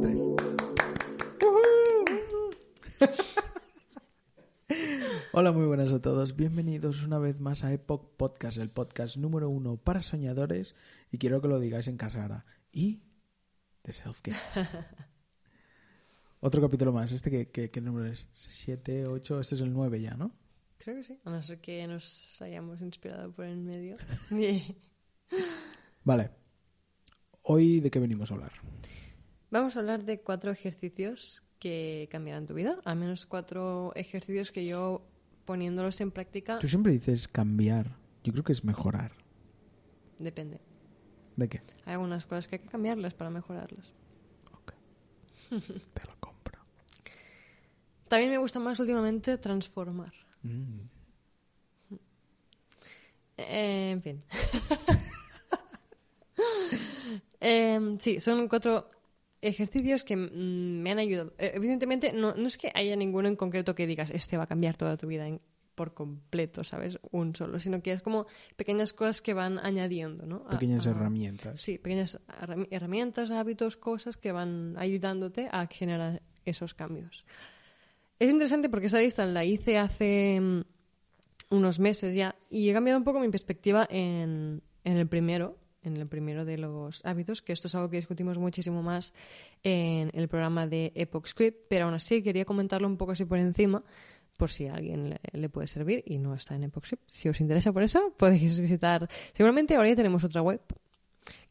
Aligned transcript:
tres. 0.00 0.20
Hola, 5.32 5.52
muy 5.52 5.66
buenas 5.66 5.92
a 5.92 6.00
todos. 6.00 6.36
Bienvenidos 6.36 7.02
una 7.02 7.18
vez 7.18 7.40
más 7.40 7.64
a 7.64 7.72
Epoch 7.72 8.16
Podcast, 8.16 8.58
el 8.58 8.70
podcast 8.70 9.16
número 9.16 9.48
uno 9.48 9.76
para 9.76 10.02
soñadores. 10.02 10.74
Y 11.10 11.18
quiero 11.18 11.40
que 11.40 11.48
lo 11.48 11.60
digáis 11.60 11.88
en 11.88 11.96
casa 11.96 12.22
ahora. 12.22 12.44
Y 12.72 13.02
de 13.82 13.92
self-care. 13.92 14.36
Otro 16.40 16.60
capítulo 16.60 16.92
más. 16.92 17.12
¿Este 17.12 17.30
qué, 17.30 17.50
qué, 17.50 17.70
qué 17.70 17.80
número 17.80 18.06
es? 18.06 18.26
¿Siete, 18.34 19.06
ocho? 19.06 19.40
Este 19.40 19.54
es 19.54 19.60
el 19.60 19.72
nueve 19.72 20.00
ya, 20.00 20.16
¿no? 20.16 20.32
Creo 20.78 20.96
que 20.96 21.04
sí, 21.04 21.18
a 21.24 21.30
no 21.30 21.42
ser 21.42 21.60
que 21.60 21.86
nos 21.86 22.40
hayamos 22.42 22.82
inspirado 22.82 23.32
por 23.32 23.46
el 23.46 23.56
medio. 23.56 23.96
Vale. 26.04 26.30
Hoy, 27.42 27.80
¿de 27.80 27.90
qué 27.90 27.98
venimos 27.98 28.30
a 28.30 28.34
hablar? 28.34 28.52
Vamos 29.54 29.76
a 29.76 29.78
hablar 29.78 30.02
de 30.02 30.20
cuatro 30.20 30.50
ejercicios 30.50 31.44
que 31.60 32.08
cambiarán 32.10 32.44
tu 32.44 32.54
vida. 32.54 32.80
Al 32.84 32.96
menos 32.96 33.24
cuatro 33.24 33.92
ejercicios 33.94 34.50
que 34.50 34.66
yo, 34.66 35.06
poniéndolos 35.44 36.00
en 36.00 36.10
práctica, 36.10 36.58
Tú 36.58 36.66
siempre 36.66 36.90
dices 36.90 37.28
cambiar. 37.28 37.96
Yo 38.24 38.32
creo 38.32 38.42
que 38.42 38.50
es 38.52 38.64
mejorar. 38.64 39.12
depende. 40.18 40.58
¿De 41.36 41.48
qué? 41.48 41.62
Hay 41.84 41.92
algunas 41.92 42.26
cosas 42.26 42.48
que 42.48 42.56
hay 42.56 42.62
que 42.62 42.68
cambiarlas 42.68 43.14
para 43.14 43.30
mejorarlas. 43.30 43.92
Ok. 44.54 44.72
Te 45.94 46.04
lo 46.08 46.16
compro. 46.18 46.58
También 48.08 48.32
me 48.32 48.38
gusta 48.38 48.58
más 48.58 48.80
últimamente 48.80 49.38
transformar. 49.38 50.14
Mm. 50.42 50.80
Eh, 53.36 53.90
en 53.92 54.02
fin. 54.02 54.24
Em, 57.46 57.98
sí, 58.00 58.20
son 58.20 58.48
cuatro 58.48 58.90
ejercicios 59.48 60.04
que 60.04 60.16
mm, 60.16 60.82
me 60.82 60.90
han 60.92 60.98
ayudado. 60.98 61.32
Eh, 61.38 61.52
evidentemente, 61.54 62.12
no, 62.12 62.34
no 62.34 62.46
es 62.46 62.56
que 62.56 62.70
haya 62.74 62.96
ninguno 62.96 63.28
en 63.28 63.36
concreto 63.36 63.74
que 63.74 63.86
digas, 63.86 64.10
este 64.10 64.36
va 64.36 64.44
a 64.44 64.46
cambiar 64.46 64.76
toda 64.76 64.96
tu 64.96 65.06
vida 65.06 65.26
en- 65.28 65.40
por 65.74 65.92
completo, 65.92 66.62
¿sabes? 66.62 66.98
Un 67.10 67.34
solo, 67.34 67.58
sino 67.58 67.82
que 67.82 67.90
es 67.92 68.00
como 68.00 68.26
pequeñas 68.56 68.92
cosas 68.92 69.20
que 69.20 69.34
van 69.34 69.58
añadiendo, 69.58 70.24
¿no? 70.24 70.44
Pequeñas 70.44 70.86
a- 70.86 70.90
herramientas. 70.90 71.60
Sí, 71.60 71.78
pequeñas 71.78 72.18
herram- 72.28 72.68
herramientas, 72.70 73.32
hábitos, 73.32 73.76
cosas 73.76 74.16
que 74.16 74.30
van 74.30 74.76
ayudándote 74.78 75.48
a 75.50 75.66
generar 75.66 76.22
esos 76.44 76.74
cambios. 76.74 77.24
Es 78.20 78.30
interesante 78.30 78.68
porque 78.68 78.86
esta 78.86 79.00
lista 79.00 79.26
la 79.26 79.44
hice 79.44 79.76
hace 79.78 80.38
mm, 80.40 80.60
unos 81.50 81.80
meses 81.80 82.14
ya 82.14 82.36
y 82.50 82.68
he 82.68 82.72
cambiado 82.72 82.98
un 82.98 83.04
poco 83.04 83.18
mi 83.18 83.28
perspectiva 83.28 83.86
en, 83.90 84.62
en 84.84 84.96
el 84.96 85.08
primero, 85.08 85.58
en 85.84 85.96
el 85.96 86.08
primero 86.08 86.44
de 86.44 86.58
los 86.58 87.04
hábitos, 87.04 87.42
que 87.42 87.52
esto 87.52 87.68
es 87.68 87.74
algo 87.74 87.90
que 87.90 87.98
discutimos 87.98 88.38
muchísimo 88.38 88.82
más 88.82 89.12
en 89.62 90.10
el 90.14 90.28
programa 90.28 90.66
de 90.66 90.92
Epoch 90.94 91.28
Script, 91.28 91.66
pero 91.68 91.84
aún 91.84 91.94
así 91.94 92.22
quería 92.22 92.44
comentarlo 92.44 92.88
un 92.88 92.96
poco 92.96 93.12
así 93.12 93.24
por 93.24 93.38
encima 93.38 93.84
por 94.36 94.50
si 94.50 94.66
a 94.66 94.74
alguien 94.74 95.16
le, 95.32 95.48
puede 95.48 95.68
servir 95.68 96.02
y 96.06 96.18
no 96.18 96.34
está 96.34 96.56
en 96.56 96.64
Epoch 96.64 96.86
Script. 96.86 97.04
Si 97.06 97.28
os 97.28 97.40
interesa 97.40 97.72
por 97.72 97.82
eso, 97.82 98.12
podéis 98.18 98.58
visitar. 98.58 99.08
Seguramente 99.32 99.76
ahora 99.76 99.90
ya 99.90 99.96
tenemos 99.96 100.24
otra 100.24 100.42
web 100.42 100.60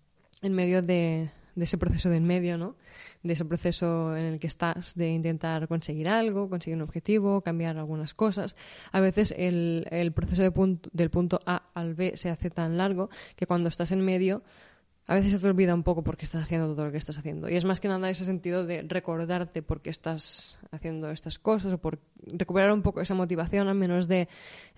en 0.42 0.52
medio 0.52 0.82
de, 0.82 1.30
de 1.54 1.64
ese 1.64 1.78
proceso 1.78 2.10
de 2.10 2.18
en 2.18 2.24
medio, 2.24 2.58
¿no? 2.58 2.76
De 3.22 3.32
ese 3.32 3.44
proceso 3.44 4.16
en 4.16 4.24
el 4.24 4.38
que 4.38 4.46
estás 4.46 4.94
de 4.94 5.08
intentar 5.10 5.66
conseguir 5.66 6.08
algo, 6.08 6.48
conseguir 6.48 6.76
un 6.76 6.82
objetivo, 6.82 7.40
cambiar 7.40 7.78
algunas 7.78 8.14
cosas, 8.14 8.54
a 8.92 9.00
veces 9.00 9.34
el, 9.36 9.86
el 9.90 10.12
proceso 10.12 10.42
de 10.42 10.50
punto- 10.52 10.90
del 10.92 11.10
punto 11.10 11.40
A 11.46 11.70
al 11.74 11.94
B 11.94 12.16
se 12.16 12.30
hace 12.30 12.50
tan 12.50 12.76
largo 12.76 13.10
que 13.34 13.46
cuando 13.46 13.68
estás 13.68 13.90
en 13.90 14.02
medio 14.02 14.42
a 15.08 15.14
veces 15.14 15.32
se 15.32 15.38
te 15.38 15.48
olvida 15.48 15.74
un 15.74 15.82
poco 15.82 16.04
por 16.04 16.18
qué 16.18 16.26
estás 16.26 16.42
haciendo 16.42 16.74
todo 16.74 16.84
lo 16.84 16.92
que 16.92 16.98
estás 16.98 17.16
haciendo. 17.16 17.48
Y 17.48 17.56
es 17.56 17.64
más 17.64 17.80
que 17.80 17.88
nada 17.88 18.10
ese 18.10 18.26
sentido 18.26 18.66
de 18.66 18.82
recordarte 18.82 19.62
por 19.62 19.80
qué 19.80 19.88
estás 19.88 20.58
haciendo 20.70 21.10
estas 21.10 21.38
cosas 21.38 21.72
o 21.72 21.78
por 21.78 21.98
recuperar 22.26 22.70
un 22.72 22.82
poco 22.82 23.00
esa 23.00 23.14
motivación, 23.14 23.68
al 23.68 23.74
menos 23.74 24.06
de 24.06 24.28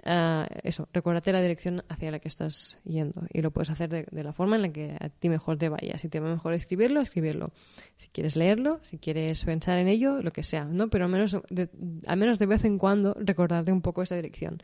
eh, 0.04 0.46
eso, 0.62 0.88
recordarte 0.92 1.32
la 1.32 1.42
dirección 1.42 1.82
hacia 1.88 2.12
la 2.12 2.20
que 2.20 2.28
estás 2.28 2.78
yendo. 2.84 3.22
Y 3.32 3.42
lo 3.42 3.50
puedes 3.50 3.70
hacer 3.70 3.88
de, 3.88 4.06
de 4.08 4.22
la 4.22 4.32
forma 4.32 4.54
en 4.54 4.62
la 4.62 4.72
que 4.72 4.96
a 5.00 5.08
ti 5.08 5.28
mejor 5.28 5.58
te 5.58 5.68
vaya. 5.68 5.98
Si 5.98 6.08
te 6.08 6.20
va 6.20 6.30
mejor 6.30 6.52
escribirlo, 6.52 7.00
escribirlo. 7.00 7.50
Si 7.96 8.08
quieres 8.08 8.36
leerlo, 8.36 8.78
si 8.82 8.98
quieres 8.98 9.44
pensar 9.44 9.78
en 9.78 9.88
ello, 9.88 10.22
lo 10.22 10.30
que 10.32 10.44
sea, 10.44 10.64
¿no? 10.64 10.90
Pero 10.90 11.06
al 11.06 11.10
menos 11.10 11.36
de, 11.50 11.70
al 12.06 12.16
menos 12.16 12.38
de 12.38 12.46
vez 12.46 12.64
en 12.64 12.78
cuando 12.78 13.16
recordarte 13.18 13.72
un 13.72 13.82
poco 13.82 14.02
esa 14.02 14.14
dirección. 14.14 14.62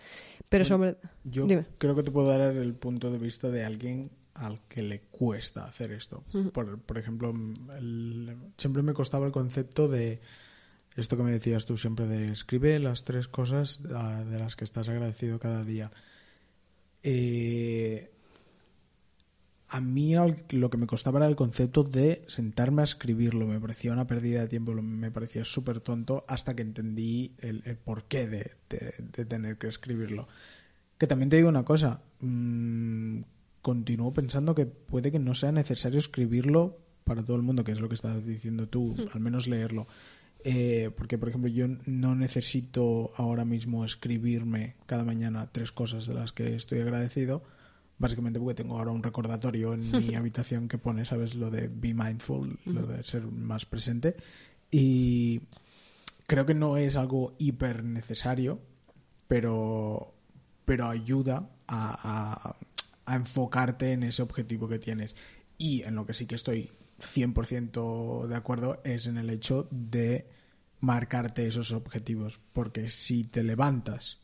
Pero 0.48 0.64
sobre... 0.64 0.96
Yo 1.24 1.44
Dime. 1.44 1.66
creo 1.78 1.96
que 1.96 2.04
te 2.04 2.12
puedo 2.12 2.28
dar 2.28 2.54
el 2.54 2.74
punto 2.74 3.10
de 3.10 3.18
vista 3.18 3.50
de 3.50 3.64
alguien 3.64 4.12
al 4.38 4.60
que 4.68 4.82
le 4.82 5.00
cuesta 5.00 5.64
hacer 5.64 5.92
esto. 5.92 6.24
por, 6.52 6.78
por 6.78 6.98
ejemplo, 6.98 7.34
el- 7.78 8.36
siempre 8.56 8.82
me 8.82 8.92
costaba 8.94 9.26
el 9.26 9.32
concepto 9.32 9.88
de 9.88 10.20
esto 10.96 11.16
que 11.16 11.22
me 11.22 11.32
decías 11.32 11.66
tú 11.66 11.76
siempre 11.76 12.06
de 12.06 12.32
escribe 12.32 12.78
las 12.78 13.04
tres 13.04 13.28
cosas 13.28 13.80
ah, 13.94 14.24
de 14.24 14.38
las 14.38 14.56
que 14.56 14.64
estás 14.64 14.88
agradecido 14.88 15.38
cada 15.38 15.62
día. 15.64 15.90
Eh, 17.02 18.10
a 19.68 19.80
mí 19.80 20.14
lo 20.50 20.70
que 20.70 20.76
me 20.78 20.86
costaba 20.86 21.18
era 21.18 21.26
el 21.26 21.34
concepto 21.36 21.82
de 21.82 22.22
sentarme 22.28 22.82
a 22.82 22.84
escribirlo. 22.84 23.46
Me 23.46 23.60
parecía 23.60 23.92
una 23.92 24.06
pérdida 24.06 24.40
de 24.42 24.48
tiempo, 24.48 24.72
me 24.72 25.10
parecía 25.10 25.44
súper 25.44 25.80
tonto 25.80 26.24
hasta 26.28 26.54
que 26.54 26.62
entendí 26.62 27.32
el, 27.40 27.62
el 27.66 27.76
porqué 27.76 28.26
de, 28.28 28.52
de- 28.70 28.94
de 29.12 29.24
tener 29.24 29.58
que 29.58 29.66
escribirlo. 29.66 30.28
Que 30.98 31.06
también 31.06 31.28
te 31.30 31.36
digo 31.36 31.48
una 31.48 31.64
cosa, 31.64 32.00
mm, 32.20 33.20
continúo 33.70 34.12
pensando 34.12 34.54
que 34.54 34.66
puede 34.66 35.10
que 35.10 35.18
no 35.18 35.34
sea 35.34 35.50
necesario 35.50 35.98
escribirlo 35.98 36.78
para 37.04 37.24
todo 37.24 37.36
el 37.36 37.42
mundo, 37.42 37.64
que 37.64 37.72
es 37.72 37.80
lo 37.80 37.88
que 37.88 37.96
estás 37.96 38.24
diciendo 38.24 38.68
tú, 38.68 38.94
al 39.12 39.20
menos 39.20 39.48
leerlo. 39.48 39.88
Eh, 40.44 40.90
porque, 40.96 41.18
por 41.18 41.28
ejemplo, 41.28 41.50
yo 41.50 41.66
no 41.86 42.14
necesito 42.14 43.10
ahora 43.16 43.44
mismo 43.44 43.84
escribirme 43.84 44.76
cada 44.86 45.02
mañana 45.02 45.50
tres 45.50 45.72
cosas 45.72 46.06
de 46.06 46.14
las 46.14 46.32
que 46.32 46.54
estoy 46.54 46.78
agradecido, 46.80 47.42
básicamente 47.98 48.38
porque 48.38 48.54
tengo 48.62 48.78
ahora 48.78 48.92
un 48.92 49.02
recordatorio 49.02 49.74
en 49.74 49.90
mi 49.90 50.14
habitación 50.20 50.68
que 50.68 50.78
pone, 50.78 51.04
¿sabes? 51.04 51.34
Lo 51.34 51.50
de 51.50 51.66
be 51.68 51.94
mindful, 51.94 52.58
lo 52.66 52.86
de 52.86 53.02
ser 53.02 53.26
más 53.26 53.66
presente. 53.66 54.14
Y 54.70 55.40
creo 56.28 56.46
que 56.46 56.54
no 56.54 56.76
es 56.76 56.94
algo 56.94 57.34
hiper 57.38 57.82
necesario, 57.82 58.60
pero, 59.26 60.14
pero 60.64 60.88
ayuda 60.88 61.50
a, 61.66 62.50
a- 62.50 62.56
a 63.06 63.14
enfocarte 63.14 63.92
en 63.92 64.02
ese 64.02 64.22
objetivo 64.22 64.68
que 64.68 64.78
tienes. 64.78 65.16
Y 65.56 65.82
en 65.82 65.94
lo 65.94 66.04
que 66.04 66.14
sí 66.14 66.26
que 66.26 66.34
estoy 66.34 66.70
100% 67.00 68.26
de 68.26 68.36
acuerdo 68.36 68.80
es 68.84 69.06
en 69.06 69.16
el 69.16 69.30
hecho 69.30 69.68
de 69.70 70.28
marcarte 70.80 71.46
esos 71.46 71.72
objetivos. 71.72 72.40
Porque 72.52 72.88
si 72.88 73.24
te 73.24 73.42
levantas, 73.42 74.18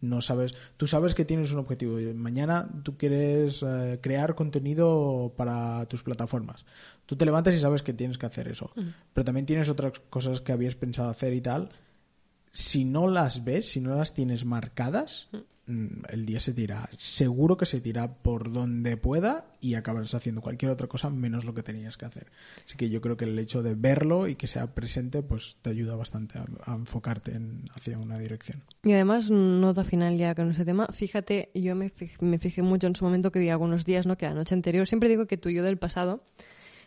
no 0.00 0.22
sabes, 0.22 0.54
tú 0.76 0.86
sabes 0.86 1.14
que 1.14 1.24
tienes 1.24 1.52
un 1.52 1.58
objetivo. 1.58 1.98
Mañana 2.14 2.68
tú 2.84 2.96
quieres 2.96 3.64
eh, 3.66 3.98
crear 4.00 4.34
contenido 4.34 5.34
para 5.36 5.86
tus 5.86 6.02
plataformas. 6.02 6.64
Tú 7.06 7.16
te 7.16 7.24
levantas 7.24 7.54
y 7.54 7.60
sabes 7.60 7.82
que 7.82 7.92
tienes 7.92 8.18
que 8.18 8.26
hacer 8.26 8.48
eso. 8.48 8.70
Pero 9.12 9.24
también 9.24 9.46
tienes 9.46 9.68
otras 9.68 9.98
cosas 10.10 10.40
que 10.40 10.52
habías 10.52 10.76
pensado 10.76 11.10
hacer 11.10 11.32
y 11.32 11.40
tal. 11.40 11.70
Si 12.52 12.84
no 12.84 13.08
las 13.08 13.44
ves, 13.44 13.70
si 13.70 13.80
no 13.80 13.96
las 13.96 14.14
tienes 14.14 14.44
marcadas, 14.44 15.28
el 16.08 16.26
día 16.26 16.40
se 16.40 16.54
tira. 16.54 16.88
Seguro 16.98 17.56
que 17.56 17.66
se 17.66 17.80
tira 17.80 18.14
por 18.22 18.52
donde 18.52 18.96
pueda 18.96 19.46
y 19.60 19.74
acabarás 19.74 20.14
haciendo 20.14 20.40
cualquier 20.40 20.70
otra 20.70 20.86
cosa 20.86 21.10
menos 21.10 21.44
lo 21.44 21.54
que 21.54 21.62
tenías 21.62 21.96
que 21.96 22.06
hacer. 22.06 22.28
Así 22.64 22.76
que 22.76 22.90
yo 22.90 23.00
creo 23.00 23.16
que 23.16 23.24
el 23.26 23.38
hecho 23.38 23.62
de 23.62 23.74
verlo 23.74 24.28
y 24.28 24.34
que 24.36 24.46
sea 24.46 24.74
presente, 24.74 25.22
pues 25.22 25.56
te 25.62 25.70
ayuda 25.70 25.94
bastante 25.96 26.38
a, 26.38 26.74
enfocarte 26.74 27.32
en, 27.34 27.68
hacia 27.74 27.98
una 27.98 28.18
dirección. 28.18 28.62
Y 28.82 28.92
además, 28.92 29.30
nota 29.30 29.84
final 29.84 30.16
ya 30.16 30.34
con 30.34 30.50
ese 30.50 30.64
tema, 30.64 30.88
fíjate, 30.92 31.50
yo 31.54 31.74
me, 31.74 31.90
fij- 31.92 32.20
me 32.20 32.38
fijé 32.38 32.62
mucho 32.62 32.86
en 32.86 32.96
su 32.96 33.04
momento 33.04 33.30
que 33.30 33.38
vi 33.38 33.48
algunos 33.50 33.84
días, 33.84 34.06
¿no? 34.06 34.16
Que 34.16 34.26
la 34.26 34.34
noche 34.34 34.54
anterior, 34.54 34.86
siempre 34.86 35.08
digo 35.08 35.26
que 35.26 35.36
tu 35.36 35.50
yo 35.50 35.62
del 35.62 35.76
pasado 35.78 36.22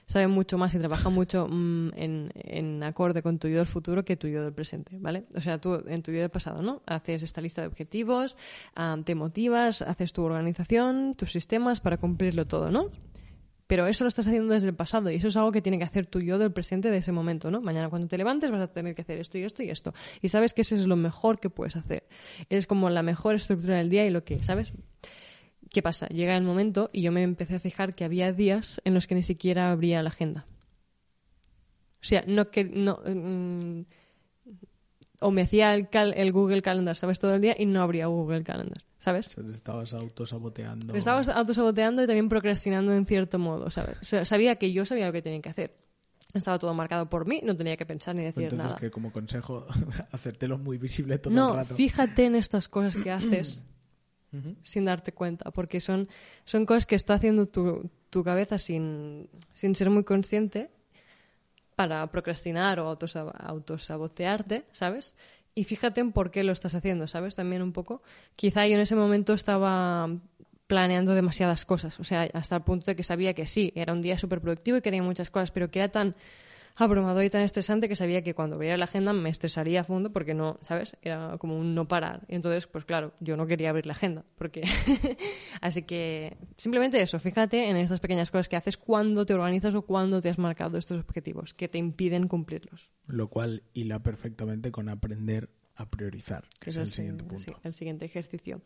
sabe 0.06 0.28
mucho 0.28 0.58
más 0.58 0.74
y 0.76 0.80
trabaja 0.80 1.10
mucho 1.10 1.48
mm, 1.48 1.92
en, 1.96 2.32
en 2.36 2.84
acorde 2.84 3.22
con 3.22 3.40
tu 3.40 3.48
yo 3.48 3.58
del 3.58 3.68
futuro 3.68 4.04
que 4.04 4.18
tu 4.18 4.28
yo 4.28 4.44
del 4.44 4.54
presente, 4.54 4.98
¿vale? 5.00 5.26
O 5.36 5.42
sea, 5.42 5.60
tú 5.60 5.84
en 5.88 6.02
tu 6.04 6.12
yo 6.12 6.20
del 6.20 6.30
pasado, 6.30 6.62
¿no? 6.62 6.82
Haces 6.86 7.24
esta 7.24 7.42
lista 7.42 7.62
de 7.62 7.68
objetivos, 7.68 8.38
ah, 8.76 8.98
te 9.04 9.16
motivas, 9.16 9.82
haces 9.82 10.14
tu 10.14 10.24
organización, 10.24 11.16
tus 11.16 11.32
sistemas 11.32 11.80
para 11.80 11.98
cumplirlo 11.98 12.46
todo, 12.46 12.72
¿no? 12.72 12.90
Pero 13.72 13.88
eso 13.88 14.04
lo 14.04 14.10
estás 14.10 14.28
haciendo 14.28 14.54
desde 14.54 14.68
el 14.68 14.76
pasado 14.76 15.10
y 15.10 15.16
eso 15.16 15.30
es 15.30 15.38
algo 15.38 15.54
que 15.54 15.62
tiene 15.62 15.78
que 15.78 15.86
hacer 15.86 16.06
tu 16.06 16.20
yo 16.20 16.38
del 16.38 16.52
presente 16.52 16.92
de 16.92 16.98
ese 16.98 17.14
momento, 17.14 17.50
¿no? 17.52 17.62
Mañana 17.62 17.90
cuando 17.90 18.10
te 18.10 18.18
levantes 18.18 18.52
vas 18.52 18.62
a 18.62 18.68
tener 18.68 18.94
que 18.96 19.02
hacer 19.02 19.18
esto 19.18 19.38
y 19.38 19.44
esto 19.44 19.64
y 19.64 19.70
esto. 19.70 19.94
Y 20.22 20.28
sabes 20.28 20.54
que 20.54 20.64
eso 20.64 20.76
es 20.76 20.88
lo 20.88 20.98
mejor 20.98 21.40
que 21.40 21.50
puedes 21.50 21.78
hacer. 21.78 22.04
Es 22.50 22.68
como 22.68 22.90
la 22.90 23.02
mejor 23.02 23.36
estructura 23.36 23.78
del 23.78 23.90
día 23.90 24.06
y 24.06 24.10
lo 24.10 24.26
que, 24.26 24.44
¿sabes? 24.44 24.74
¿Qué 25.72 25.82
pasa? 25.82 26.08
Llega 26.08 26.36
el 26.36 26.44
momento 26.44 26.90
y 26.92 27.02
yo 27.02 27.12
me 27.12 27.24
empecé 27.24 27.56
a 27.56 27.60
fijar 27.60 27.96
que 27.96 28.04
había 28.04 28.34
días 28.34 28.82
en 28.84 28.94
los 28.94 29.08
que 29.08 29.16
ni 29.16 29.24
siquiera 29.24 29.72
abría 29.72 30.04
la 30.04 30.10
agenda. 30.10 30.46
O 32.02 32.04
sea, 32.04 32.24
no 32.28 32.50
que 32.52 32.64
no 32.66 33.00
mm, 33.06 33.82
o 35.22 35.32
me 35.32 35.44
hacía 35.44 35.74
el, 35.76 35.88
cal- 35.90 36.14
el 36.18 36.32
Google 36.32 36.62
Calendar, 36.62 36.98
¿sabes? 36.98 37.20
Todo 37.20 37.36
el 37.36 37.42
día 37.42 37.56
y 37.58 37.66
no 37.68 37.82
abría 37.84 38.08
Google 38.08 38.44
Calendar, 38.44 38.84
¿sabes? 38.98 39.28
O 39.28 39.30
sea, 39.32 39.44
te 39.44 39.52
estabas 39.52 39.94
autosaboteando. 39.94 40.94
Me 40.94 41.00
estaba 41.00 41.20
autosaboteando 41.22 42.04
y 42.04 42.08
también 42.08 42.28
procrastinando 42.28 42.92
en 42.94 43.06
cierto 43.06 43.38
modo, 43.40 43.70
¿sabes? 43.70 43.98
O 44.02 44.04
sea, 44.04 44.26
sabía 44.26 44.56
que 44.56 44.74
yo 44.74 44.86
sabía 44.86 45.06
lo 45.06 45.14
que 45.14 45.22
tenía 45.22 45.42
que 45.42 45.50
hacer. 45.50 45.78
Estaba 46.34 46.58
todo 46.58 46.74
marcado 46.74 47.08
por 47.10 47.28
mí, 47.28 47.42
no 47.44 47.56
tenía 47.56 47.78
que 47.78 47.86
pensar 47.86 48.16
ni 48.16 48.24
decir 48.24 48.44
Entonces, 48.44 48.66
nada. 48.66 48.78
que 48.80 48.90
como 48.90 49.12
consejo, 49.12 49.66
hacértelo 50.12 50.58
muy 50.58 50.78
visible 50.78 51.18
todo 51.20 51.34
No, 51.34 51.50
el 51.52 51.56
rato. 51.58 51.76
fíjate 51.76 52.26
en 52.26 52.36
estas 52.36 52.68
cosas 52.68 52.96
que 53.02 53.12
haces 53.12 53.64
Sin 54.64 54.86
darte 54.86 55.12
cuenta, 55.12 55.52
porque 55.52 55.82
son, 55.82 56.08
son 56.46 56.66
cosas 56.66 56.86
que 56.86 56.96
está 56.96 57.16
haciendo 57.16 57.48
tu, 57.48 57.90
tu 58.10 58.24
cabeza 58.24 58.58
sin, 58.58 59.30
sin 59.54 59.76
ser 59.76 59.90
muy 59.90 60.06
consciente 60.06 60.70
para 61.76 62.08
procrastinar 62.08 62.80
o 62.80 62.90
autosab- 62.90 63.36
autosabotearte, 63.38 64.66
¿sabes? 64.72 65.16
Y 65.54 65.66
fíjate 65.66 66.00
en 66.00 66.14
por 66.14 66.32
qué 66.32 66.44
lo 66.44 66.54
estás 66.54 66.76
haciendo, 66.76 67.08
¿sabes? 67.08 67.36
También 67.36 67.62
un 67.62 67.74
poco. 67.74 68.04
Quizá 68.36 68.68
yo 68.68 68.76
en 68.76 68.82
ese 68.82 68.96
momento 68.96 69.34
estaba 69.34 70.10
planeando 70.68 71.14
demasiadas 71.14 71.66
cosas, 71.66 72.00
o 72.00 72.06
sea, 72.06 72.30
hasta 72.34 72.56
el 72.56 72.62
punto 72.62 72.86
de 72.86 72.96
que 72.96 73.04
sabía 73.04 73.34
que 73.34 73.46
sí, 73.46 73.74
era 73.76 73.92
un 73.92 74.02
día 74.02 74.18
súper 74.18 74.40
productivo 74.40 74.78
y 74.78 74.82
quería 74.82 75.04
muchas 75.04 75.30
cosas, 75.30 75.52
pero 75.52 75.70
que 75.70 75.80
era 75.80 75.90
tan 75.90 76.16
abrumador 76.76 77.24
y 77.24 77.30
tan 77.30 77.42
estresante 77.42 77.88
que 77.88 77.96
sabía 77.96 78.22
que 78.24 78.34
cuando 78.34 78.58
veía 78.58 78.78
la 78.78 78.86
agenda 78.86 79.14
me 79.14 79.30
estresaría 79.30 79.82
a 79.82 79.84
fondo 79.84 80.12
porque 80.12 80.34
no, 80.34 80.60
¿sabes? 80.62 80.96
Era 81.02 81.38
como 81.38 81.58
un 81.58 81.76
no 81.76 81.88
parar. 81.88 82.26
Y 82.28 82.36
entonces, 82.36 82.68
pues 82.68 82.86
claro, 82.86 83.14
yo 83.20 83.38
no 83.38 83.48
quería 83.48 83.70
abrir 83.70 83.86
la 83.86 83.94
agenda, 83.94 84.26
porque... 84.38 84.62
Así 85.62 85.84
que 85.84 86.38
simplemente 86.58 87.02
eso, 87.02 87.20
fíjate 87.20 87.70
en 87.70 87.78
estas 87.78 88.00
pequeñas 88.00 88.32
cosas 88.32 88.50
que 88.50 88.56
haces 88.56 88.78
cuando 88.78 89.26
te 89.26 89.34
organizas 89.34 89.76
o 89.76 89.84
cuando 89.84 90.22
te 90.22 90.30
has 90.30 90.38
marcado 90.38 90.78
estos 90.78 91.00
objetivos 91.00 91.54
que 91.54 91.68
te 91.68 91.78
impiden 91.78 92.28
cumplirlos. 92.28 92.90
Lo 93.08 93.28
cual 93.28 93.64
hila 93.74 94.00
perfectamente 94.00 94.72
con 94.72 94.90
aprender 94.90 95.50
a 95.76 95.90
priorizar, 95.90 96.46
que 96.60 96.70
es 96.70 96.78
el 96.78 96.88
sí, 96.88 96.94
siguiente 96.94 97.24
sí, 97.24 97.30
punto. 97.30 97.60
el 97.64 97.74
siguiente 97.74 98.06
ejercicio. 98.06 98.62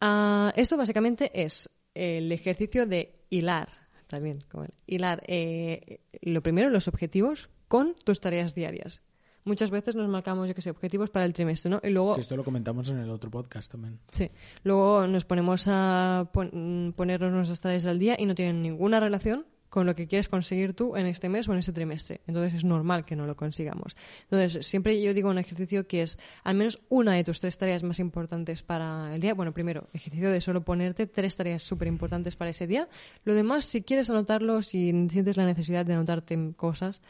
Ah, 0.00 0.52
esto 0.56 0.76
básicamente 0.76 1.30
es 1.34 1.70
el 1.94 2.30
ejercicio 2.30 2.86
de 2.86 3.14
hilar, 3.30 3.68
también, 4.06 4.38
como 4.50 4.66
hilar, 4.86 5.22
eh, 5.26 6.00
lo 6.22 6.42
primero, 6.42 6.70
los 6.70 6.88
objetivos 6.88 7.50
con 7.68 7.94
tus 8.04 8.20
tareas 8.20 8.54
diarias. 8.54 9.02
Muchas 9.44 9.70
veces 9.70 9.94
nos 9.94 10.08
marcamos, 10.08 10.48
yo 10.48 10.54
que 10.56 10.62
sé, 10.62 10.70
objetivos 10.70 11.10
para 11.10 11.24
el 11.24 11.32
trimestre, 11.32 11.70
¿no? 11.70 11.80
Y 11.84 11.90
luego 11.90 12.14
Que 12.16 12.20
esto 12.20 12.36
lo 12.36 12.42
comentamos 12.42 12.88
en 12.88 12.98
el 12.98 13.10
otro 13.10 13.30
podcast 13.30 13.70
también. 13.70 14.00
Sí. 14.10 14.30
Luego 14.64 15.06
nos 15.06 15.24
ponemos 15.24 15.66
a 15.68 16.28
pon- 16.32 16.92
ponernos 16.96 17.30
nuestras 17.32 17.60
tareas 17.60 17.86
al 17.86 17.98
día 18.00 18.16
y 18.18 18.26
no 18.26 18.34
tienen 18.34 18.60
ninguna 18.62 18.98
relación 18.98 19.46
con 19.76 19.84
lo 19.84 19.94
que 19.94 20.06
quieres 20.06 20.30
conseguir 20.30 20.72
tú 20.72 20.96
en 20.96 21.04
este 21.04 21.28
mes 21.28 21.46
o 21.50 21.52
en 21.52 21.58
este 21.58 21.70
trimestre. 21.70 22.22
Entonces 22.26 22.54
es 22.54 22.64
normal 22.64 23.04
que 23.04 23.14
no 23.14 23.26
lo 23.26 23.36
consigamos. 23.36 23.94
Entonces, 24.30 24.64
siempre 24.66 24.98
yo 25.02 25.12
digo 25.12 25.28
un 25.28 25.36
ejercicio 25.36 25.86
que 25.86 26.00
es 26.00 26.18
al 26.44 26.54
menos 26.54 26.80
una 26.88 27.12
de 27.12 27.24
tus 27.24 27.40
tres 27.40 27.58
tareas 27.58 27.82
más 27.82 27.98
importantes 27.98 28.62
para 28.62 29.14
el 29.14 29.20
día. 29.20 29.34
Bueno, 29.34 29.52
primero, 29.52 29.86
ejercicio 29.92 30.30
de 30.30 30.40
solo 30.40 30.62
ponerte 30.62 31.06
tres 31.06 31.36
tareas 31.36 31.62
súper 31.62 31.88
importantes 31.88 32.36
para 32.36 32.48
ese 32.48 32.66
día. 32.66 32.88
Lo 33.26 33.34
demás, 33.34 33.66
si 33.66 33.82
quieres 33.82 34.08
anotarlo, 34.08 34.62
si 34.62 34.92
sientes 35.10 35.36
la 35.36 35.44
necesidad 35.44 35.84
de 35.84 35.92
anotarte 35.92 36.54
cosas, 36.56 37.02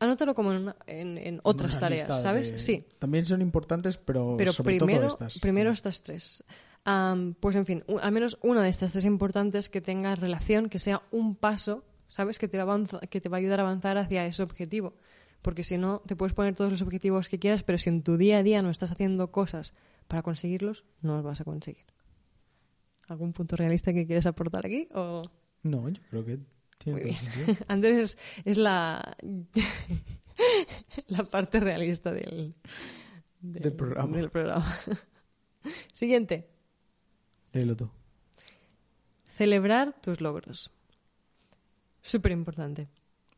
anótalo 0.00 0.34
como 0.34 0.52
en, 0.52 0.58
una- 0.62 0.76
en- 0.86 1.16
en 1.16 1.40
otras 1.44 1.80
tareas, 1.80 2.22
¿sabes? 2.22 2.52
de- 2.52 2.58
Sí 2.58 2.84
También 2.98 3.24
son 3.24 3.40
importantes, 3.40 3.96
pero, 3.96 4.34
pero 4.36 4.52
sobre 4.52 4.76
primero, 4.76 5.00
todo 5.00 5.08
estas. 5.08 5.38
primero 5.38 5.70
estas 5.70 6.02
tres. 6.02 6.44
Am, 6.84 7.34
pues 7.34 7.56
en 7.56 7.66
fin, 7.66 7.84
al 8.00 8.12
menos 8.12 8.38
una 8.42 8.62
de 8.62 8.68
estas 8.70 8.92
tres 8.92 9.04
importantes 9.04 9.68
que 9.68 9.80
tenga 9.80 10.14
relación, 10.14 10.68
que 10.68 10.78
sea 10.78 11.02
un 11.10 11.36
paso, 11.36 11.84
¿sabes? 12.08 12.38
Que 12.38 12.48
te 12.48 12.56
va 12.56 12.62
a, 12.62 12.66
avanza- 12.66 13.00
que 13.08 13.20
te 13.20 13.28
va 13.28 13.36
a 13.36 13.40
ayudar 13.40 13.60
a 13.60 13.64
avanzar 13.64 13.98
hacia 13.98 14.24
ese 14.26 14.42
objetivo. 14.42 14.94
Porque 15.42 15.62
si 15.62 15.78
no, 15.78 16.00
te 16.06 16.16
puedes 16.16 16.32
poner 16.34 16.54
todos 16.54 16.70
los 16.72 16.82
objetivos 16.82 17.28
que 17.28 17.38
quieras, 17.38 17.62
pero 17.62 17.78
si 17.78 17.88
en 17.90 18.02
tu 18.02 18.16
día 18.16 18.38
a 18.38 18.42
día 18.42 18.60
no 18.62 18.70
estás 18.70 18.90
haciendo 18.92 19.30
cosas 19.30 19.74
para 20.08 20.22
conseguirlos, 20.22 20.84
no 21.02 21.14
los 21.16 21.24
vas 21.24 21.40
a 21.40 21.44
conseguir. 21.44 21.84
¿Algún 23.08 23.32
punto 23.32 23.56
realista 23.56 23.92
que 23.92 24.06
quieres 24.06 24.26
aportar 24.26 24.66
aquí? 24.66 24.88
O... 24.94 25.22
No, 25.62 25.88
yo 25.88 26.00
creo 26.10 26.24
que 26.24 26.38
tiene 26.78 27.00
Muy 27.00 27.10
todo 27.12 27.20
bien. 27.20 27.32
sentido. 27.32 27.64
Andrés 27.68 27.98
es, 27.98 28.18
es 28.46 28.56
la, 28.56 29.16
la 31.08 31.24
parte 31.24 31.60
realista 31.60 32.12
del, 32.12 32.54
Del 33.40 33.72
programa. 33.72 34.16
del 34.16 34.30
programa. 34.30 34.74
Siguiente. 35.92 36.48
Léelo 37.52 37.76
tú. 37.76 37.90
Celebrar 39.36 39.94
tus 40.00 40.20
logros. 40.20 40.70
Súper 42.02 42.32
importante. 42.32 42.88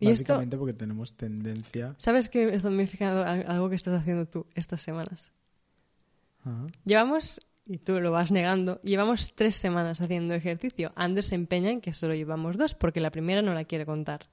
Y 0.01 0.09
esto, 0.11 0.33
Básicamente 0.35 0.57
porque 0.57 0.73
tenemos 0.75 1.15
tendencia... 1.15 1.95
¿sabes 1.99 2.29
qué? 2.29 2.47
Me 2.71 2.89
al- 3.07 3.45
algo 3.49 3.69
que 3.69 3.77
estás 3.77 3.95
haciendo 4.01 4.27
tú 4.27 4.47
estas 4.55 4.81
semanas. 4.83 5.33
Ajá. 6.41 6.67
Llevamos, 6.85 7.41
y 7.67 7.79
tú 7.79 8.01
lo 8.01 8.11
vas 8.11 8.33
negando, 8.33 8.81
llevamos 8.83 9.35
tres 9.35 9.55
semanas 9.55 10.01
haciendo 10.01 10.35
ejercicio. 10.35 10.93
Anders 10.97 11.27
se 11.27 11.37
empeña 11.37 11.71
en 11.71 11.81
que 11.81 11.93
solo 11.93 12.15
llevamos 12.15 12.57
dos, 12.57 12.75
porque 12.75 13.01
la 13.01 13.11
primera 13.13 13.43
no 13.43 13.55
la 13.55 13.65
quiere 13.65 13.87
contar. 13.87 14.29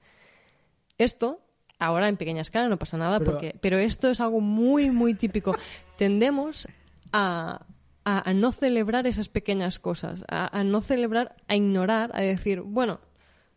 Esto, 0.98 1.40
ahora 1.78 2.08
en 2.08 2.16
pequeña 2.16 2.40
escala 2.40 2.68
no 2.68 2.78
pasa 2.78 2.96
nada, 2.96 3.18
Pero- 3.20 3.30
porque, 3.32 3.54
pero 3.60 3.78
esto 3.78 4.10
es 4.10 4.20
algo 4.20 4.40
muy, 4.40 4.90
muy 4.90 5.14
típico. 5.14 5.54
Tendemos 5.96 6.66
a, 7.12 7.64
a- 8.18 8.30
a 8.30 8.34
no 8.34 8.52
celebrar 8.52 9.06
esas 9.06 9.28
pequeñas 9.28 9.78
cosas, 9.78 10.24
a, 10.28 10.58
a 10.58 10.64
no 10.64 10.80
celebrar, 10.80 11.36
a 11.48 11.56
ignorar, 11.56 12.10
a 12.14 12.20
decir, 12.20 12.60
bueno, 12.62 13.00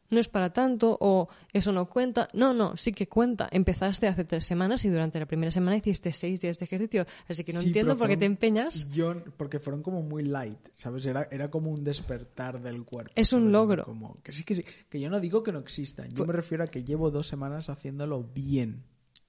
no 0.10 0.20
es 0.20 0.28
para 0.28 0.54
tanto 0.54 0.96
o 1.02 1.28
eso 1.54 1.72
no 1.72 1.90
cuenta. 1.90 2.28
No, 2.34 2.54
no, 2.54 2.78
sí 2.78 2.92
que 2.94 3.08
cuenta. 3.08 3.48
Empezaste 3.52 4.08
hace 4.08 4.24
tres 4.26 4.46
semanas 4.46 4.86
y 4.86 4.90
durante 4.90 5.20
la 5.20 5.26
primera 5.26 5.50
semana 5.50 5.76
hiciste 5.78 6.14
seis 6.14 6.40
días 6.40 6.60
de 6.60 6.66
ejercicio. 6.66 7.06
Así 7.28 7.44
que 7.44 7.52
no 7.52 7.62
Sí, 7.62 7.68
entiendo 7.68 7.98
por 7.98 8.08
qué 8.10 8.18
te 8.18 8.26
empeñas. 8.26 8.88
Yo, 8.92 9.16
porque 9.38 9.58
fueron 9.60 9.82
como 9.82 10.04
muy 10.04 10.24
light, 10.24 10.60
¿sabes? 10.76 11.08
Era, 11.08 11.28
era 11.32 11.50
como 11.50 11.72
un 11.72 11.84
despertar 11.84 12.62
del 12.62 12.84
cuerpo. 12.86 13.12
Es 13.16 13.34
un 13.34 13.40
¿sabes? 13.42 13.52
logro. 13.54 13.86
Como, 13.86 14.22
que 14.22 14.32
sí, 14.34 14.44
que 14.44 14.54
sí. 14.54 14.64
Que 14.88 15.00
yo 15.00 15.10
no 15.10 15.20
digo 15.20 15.42
que 15.42 15.52
no 15.52 15.58
existan. 15.58 16.10
Yo 16.12 16.26
me 16.28 16.34
refiero 16.34 16.64
a 16.64 16.68
que 16.68 16.84
llevo 16.84 17.10
dos 17.10 17.26
semanas 17.28 17.70
haciéndolo 17.72 18.22
bien. 18.24 18.84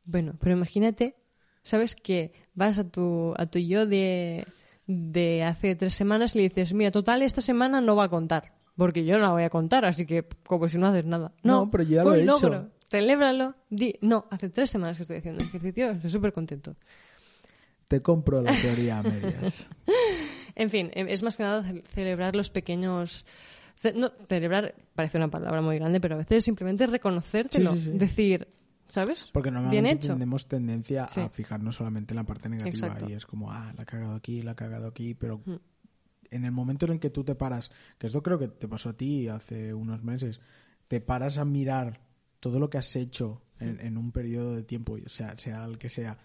Bueno, 0.05 0.35
pero 0.39 0.55
imagínate, 0.55 1.17
¿sabes? 1.63 1.95
Que 1.95 2.33
vas 2.53 2.79
a 2.79 2.85
tu, 2.91 3.33
a 3.39 3.47
tu 3.47 3.59
yo 3.59 3.87
de, 3.87 4.47
de 4.87 5.43
hace 5.45 5.75
tres 5.75 5.95
semanas 5.95 6.35
y 6.35 6.39
le 6.39 6.45
dices, 6.49 6.73
mira, 6.75 6.91
total, 6.91 7.23
esta 7.23 7.41
semana 7.41 7.81
no 7.81 7.97
va 7.97 8.05
a 8.05 8.09
contar. 8.09 8.53
Porque 8.77 9.05
yo 9.05 9.17
no 9.19 9.23
la 9.23 9.31
voy 9.31 9.45
a 9.45 9.51
contar, 9.51 9.85
así 9.85 10.05
que 10.05 10.25
como 10.47 10.69
si 10.69 10.79
no 10.79 10.89
haces 10.89 11.05
nada. 11.07 11.33
No, 11.43 11.65
No, 11.65 11.71
pero 11.71 11.85
yo 11.85 11.97
ya 11.97 12.05
lo 12.05 12.15
he 12.15 12.19
un 12.19 12.23
hecho. 12.25 12.33
logro. 12.49 12.71
Celébralo. 12.91 13.55
Di, 13.71 13.97
no, 14.03 14.27
hace 14.31 14.49
tres 14.51 14.71
semanas 14.71 14.97
que 14.97 15.03
estoy 15.05 15.19
haciendo 15.19 15.45
ejercicio, 15.45 15.91
estoy 15.93 16.11
súper 16.11 16.33
contento. 16.33 16.77
Te 17.89 18.03
compro 18.03 18.43
la 18.43 18.53
teoría 18.61 18.99
a 18.99 19.03
medias. 19.03 19.67
En 20.57 20.71
fin, 20.71 20.93
es 20.95 21.25
más 21.25 21.37
que 21.37 21.43
nada 21.43 21.65
ce- 21.65 21.83
celebrar 21.95 22.37
los 22.37 22.49
pequeños... 22.49 23.27
ce- 23.81 23.93
No, 23.93 24.13
celebrar 24.29 24.77
parece 24.95 25.17
una 25.19 25.29
palabra 25.29 25.61
muy 25.61 25.77
grande, 25.81 26.01
pero 26.01 26.15
a 26.15 26.19
veces 26.19 26.39
es 26.39 26.45
simplemente 26.45 26.87
reconocértelo. 26.87 27.73
Sí, 27.73 27.79
sí, 27.79 27.85
sí. 27.91 27.99
Decir, 27.99 28.49
¿sabes? 28.89 29.31
Porque 29.33 29.51
Bien 29.51 29.63
normalmente 29.63 30.07
hecho. 30.07 30.13
tenemos 30.15 30.47
tendencia 30.49 31.09
Sí. 31.09 31.21
a 31.21 31.29
fijarnos 31.29 31.77
solamente 31.77 32.13
en 32.13 32.17
la 32.17 32.25
parte 32.25 32.49
negativa 32.49 32.87
Exacto. 32.89 33.09
y 33.09 33.13
es 33.13 33.27
como, 33.27 33.51
ah, 33.53 33.73
la 33.77 33.83
ha 33.83 33.87
cagado 33.87 34.15
aquí, 34.15 34.43
la 34.43 34.53
ha 34.53 34.57
cagado 34.57 34.87
aquí, 34.87 35.15
pero 35.15 35.39
Mm. 35.45 35.57
en 36.31 36.45
el 36.45 36.53
momento 36.53 36.87
en 36.87 36.93
el 36.93 37.01
que 37.01 37.11
tú 37.11 37.25
te 37.25 37.35
paras, 37.35 37.71
que 37.99 38.07
esto 38.07 38.23
creo 38.23 38.39
que 38.39 38.49
te 38.49 38.69
pasó 38.69 38.91
a 38.91 38.97
ti 38.97 39.29
hace 39.29 39.73
unos 39.75 40.03
meses, 40.03 40.41
te 40.89 41.01
paras 41.01 41.39
a 41.39 41.45
mirar 41.45 42.01
todo 42.41 42.59
lo 42.59 42.69
que 42.71 42.79
has 42.79 42.95
hecho 42.97 43.43
en, 43.59 43.81
en 43.81 43.97
un 43.97 44.13
periodo 44.13 44.55
de 44.55 44.63
tiempo, 44.65 44.99
o 45.05 45.09
sea, 45.09 45.39
sea 45.39 45.65
el 45.65 45.79
que 45.79 45.89
sea, 45.89 46.19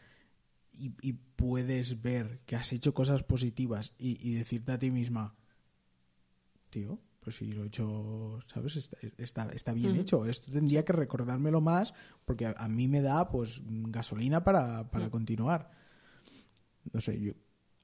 y, 0.73 0.93
y 1.01 1.13
puedes 1.13 2.01
ver 2.01 2.39
que 2.45 2.55
has 2.55 2.71
hecho 2.73 2.93
cosas 2.93 3.23
positivas 3.23 3.93
y, 3.97 4.17
y 4.27 4.33
decirte 4.35 4.71
a 4.73 4.79
ti 4.79 4.91
misma, 4.91 5.35
tío, 6.69 6.99
pues 7.29 7.37
si 7.37 7.45
lo 7.51 7.63
he 7.63 7.67
hecho, 7.67 8.39
¿sabes? 8.47 8.75
Está, 8.75 8.97
está, 9.19 9.47
está 9.53 9.71
bien 9.71 9.95
hecho. 9.95 10.25
Esto 10.25 10.51
tendría 10.51 10.83
que 10.83 10.93
recordármelo 10.93 11.61
más 11.61 11.93
porque 12.25 12.47
a, 12.47 12.55
a 12.57 12.67
mí 12.67 12.87
me 12.87 13.01
da 13.01 13.29
pues 13.29 13.61
gasolina 13.67 14.43
para, 14.43 14.89
para 14.89 15.11
continuar. 15.11 15.69
No 16.91 16.99
sé, 16.99 17.21
yo... 17.21 17.33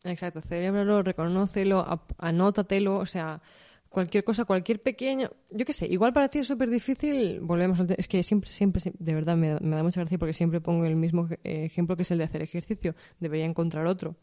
Exacto, 0.04 0.42
celébralo, 0.42 1.04
reconócelo, 1.04 1.86
anótatelo, 2.18 2.98
o 2.98 3.06
sea, 3.06 3.40
cualquier 3.88 4.24
cosa, 4.24 4.46
cualquier 4.46 4.82
pequeño, 4.82 5.30
yo 5.52 5.64
qué 5.64 5.74
sé, 5.74 5.86
igual 5.88 6.12
para 6.12 6.28
ti 6.28 6.40
es 6.40 6.48
súper 6.48 6.70
difícil, 6.72 7.40
volvemos 7.42 7.80
al 7.80 7.94
es 7.96 8.08
que 8.08 8.24
siempre, 8.24 8.50
siempre, 8.50 8.94
de 8.98 9.14
verdad 9.14 9.36
me 9.36 9.50
da, 9.50 9.60
me 9.60 9.76
da 9.76 9.84
mucha 9.84 10.02
gracia 10.02 10.18
porque 10.18 10.34
siempre 10.34 10.60
pongo 10.60 10.86
el 10.86 10.96
mismo 10.96 11.28
eh, 11.44 11.66
ejemplo 11.66 11.96
que 11.96 12.02
es 12.04 12.12
el 12.12 12.18
de 12.18 12.24
hacer 12.24 12.42
ejercicio, 12.42 12.96
debería 13.20 13.46
encontrar 13.46 13.86
otro. 13.86 14.16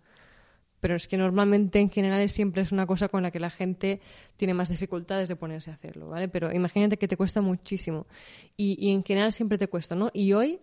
Pero 0.83 0.97
es 0.97 1.07
que 1.07 1.17
normalmente 1.17 1.79
en 1.79 1.91
general 1.91 2.29
siempre 2.29 2.61
es 2.63 2.73
una 2.73 2.87
cosa 2.87 3.07
con 3.09 3.23
la 3.23 3.31
que 3.31 3.39
la 3.39 3.51
gente 3.51 4.01
tiene 4.37 4.53
más 4.53 4.69
dificultades 4.69 5.29
de 5.29 5.37
ponerse 5.37 5.71
a 5.71 5.75
hacerlo, 5.75 6.09
¿vale? 6.09 6.27
Pero 6.29 6.53
imagínate 6.53 6.97
que 6.97 7.07
te 7.07 7.17
cuesta 7.17 7.41
muchísimo 7.41 8.09
y, 8.57 8.77
y 8.85 8.91
en 8.91 9.05
general 9.05 9.33
siempre 9.33 9.59
te 9.59 9.69
cuesta, 9.69 9.95
¿no? 9.95 10.11
Y 10.13 10.33
hoy 10.33 10.59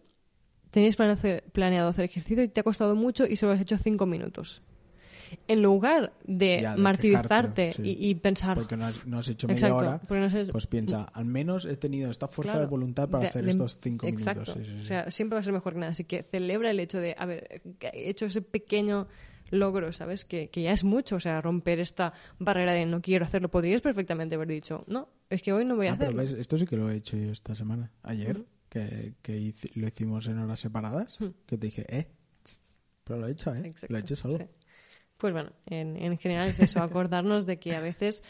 tenías 0.72 0.98
planeado 0.98 1.88
hacer, 1.90 2.04
ejercicio 2.04 2.44
y 2.44 2.50
te 2.50 2.60
ha 2.60 2.64
costado 2.64 2.96
mucho 2.96 3.26
y 3.26 3.38
solo 3.38 3.54
has 3.54 3.62
hecho 3.62 3.78
cinco 3.78 4.06
minutos. 4.06 4.62
En 5.48 5.62
lugar 5.62 6.12
de, 6.26 6.60
Ya, 6.64 6.76
de 6.76 6.82
martirizarte 6.82 7.74
sí. 7.74 7.82
y, 7.98 8.10
y 8.10 8.16
pensar, 8.16 8.58
Porque 8.58 8.76
no 8.76 8.86
has, 8.86 9.06
no 9.08 9.20
has 9.20 9.28
hecho 9.30 9.48
media 9.48 9.68
Exacto, 9.68 9.78
hora, 9.78 10.00
porque 10.00 10.20
no 10.20 10.26
has- 10.26 10.52
pues 10.52 10.68
piensa, 10.68 11.04
al 11.04 11.26
menos 11.26 11.64
he 11.64 11.78
tenido 11.78 12.12
esta 12.12 12.28
fuerza 12.28 12.54
Claro, 12.54 12.66
de 12.66 12.70
voluntad 12.70 13.08
para 13.08 13.22
de- 13.22 13.28
hacer 13.30 13.46
de- 13.46 13.52
estos 13.52 13.78
cinco 13.82 14.06
exacto. 14.06 14.42
minutos. 14.56 14.68
Sí, 14.68 14.72
sí, 14.72 14.78
sí. 14.80 14.82
O 14.82 14.86
sea, 14.86 15.12
siempre 15.12 15.36
va 15.36 15.40
a 15.40 15.44
ser 15.44 15.54
mejor 15.54 15.74
que 15.76 15.80
nada. 15.80 15.92
Así 15.94 16.04
que 16.04 16.24
celebra 16.24 16.72
el 16.72 16.80
hecho 16.82 17.00
de 17.00 17.16
haber 17.18 17.62
hecho 17.94 18.26
ese 18.26 18.42
pequeño 18.42 19.08
logro, 19.52 19.92
¿sabes? 19.94 20.26
Que, 20.26 20.50
que 20.50 20.62
ya 20.64 20.72
es 20.72 20.84
mucho. 20.84 21.16
O 21.18 21.20
sea, 21.20 21.42
romper 21.42 21.80
esta 21.80 22.14
barrera 22.40 22.74
de 22.74 22.86
no 22.86 23.02
quiero 23.02 23.26
hacerlo. 23.26 23.50
Podrías 23.50 23.82
perfectamente 23.82 24.36
haber 24.36 24.48
dicho, 24.48 24.84
no, 24.88 25.10
es 25.30 25.42
que 25.42 25.54
hoy 25.54 25.66
no 25.66 25.76
voy 25.76 25.88
a 25.88 25.92
Ah, 25.92 25.94
hacerlo. 25.96 26.22
esto 26.22 26.58
sí 26.58 26.66
que 26.66 26.78
lo 26.78 26.90
he 26.90 26.96
hecho 26.98 27.18
yo 27.18 27.32
esta 27.32 27.56
semana. 27.56 27.92
Ayer, 28.04 28.46
que, 28.70 29.14
que 29.22 29.54
lo 29.76 29.88
hicimos 29.88 30.28
en 30.28 30.40
horas 30.40 30.60
separadas, 30.60 31.18
que 31.46 31.58
te 31.58 31.68
dije, 31.68 31.86
eh, 31.90 32.08
pero 33.04 33.20
lo 33.20 33.28
he 33.28 33.32
hecho, 33.32 33.54
eh. 33.56 33.62
Exacto, 33.66 33.92
Lo 33.94 33.98
he 33.98 34.02
hecho 34.02 34.16
solo. 34.16 34.38
sí. 34.38 34.46
Pues 35.18 35.34
bueno, 35.34 35.52
en, 35.66 35.98
en 35.98 36.18
general 36.18 36.48
es 36.48 36.60
eso, 36.60 36.82
acordarnos 36.82 37.46
de 37.46 37.60
que 37.60 37.76
a 37.76 37.82
veces 37.82 38.24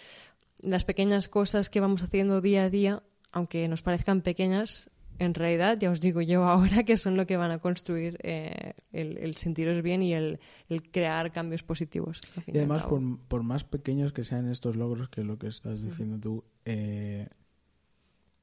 las 0.61 0.85
pequeñas 0.85 1.27
cosas 1.27 1.69
que 1.69 1.79
vamos 1.79 2.01
haciendo 2.01 2.41
día 2.41 2.63
a 2.63 2.69
día, 2.71 3.03
aunque 3.31 3.67
nos 3.67 3.83
parezcan 3.83 4.21
pequeñas, 4.21 4.89
en 5.19 5.33
realidad, 5.35 5.77
ya 5.79 5.91
os 5.91 5.99
digo 6.01 6.21
yo 6.21 6.43
ahora, 6.49 6.83
que 6.83 6.97
son 6.97 7.15
lo 7.17 7.27
que 7.27 7.37
van 7.37 7.51
a 7.51 7.59
construir 7.59 8.17
eh, 8.23 8.73
el, 8.91 9.17
el 9.17 9.35
sentiros 9.35 9.81
bien 9.83 10.01
y 10.01 10.13
el, 10.13 10.39
el 10.69 10.81
crear 10.91 11.31
cambios 11.31 11.61
positivos. 11.63 12.19
Y 12.47 12.57
además, 12.57 12.83
por, 12.83 13.19
por 13.27 13.43
más 13.43 13.63
pequeños 13.63 14.13
que 14.13 14.23
sean 14.23 14.49
estos 14.49 14.75
logros, 14.75 15.09
que 15.09 15.21
es 15.21 15.27
lo 15.27 15.37
que 15.37 15.47
estás 15.47 15.81
diciendo 15.81 16.17
tú, 16.19 16.43
eh, 16.65 17.27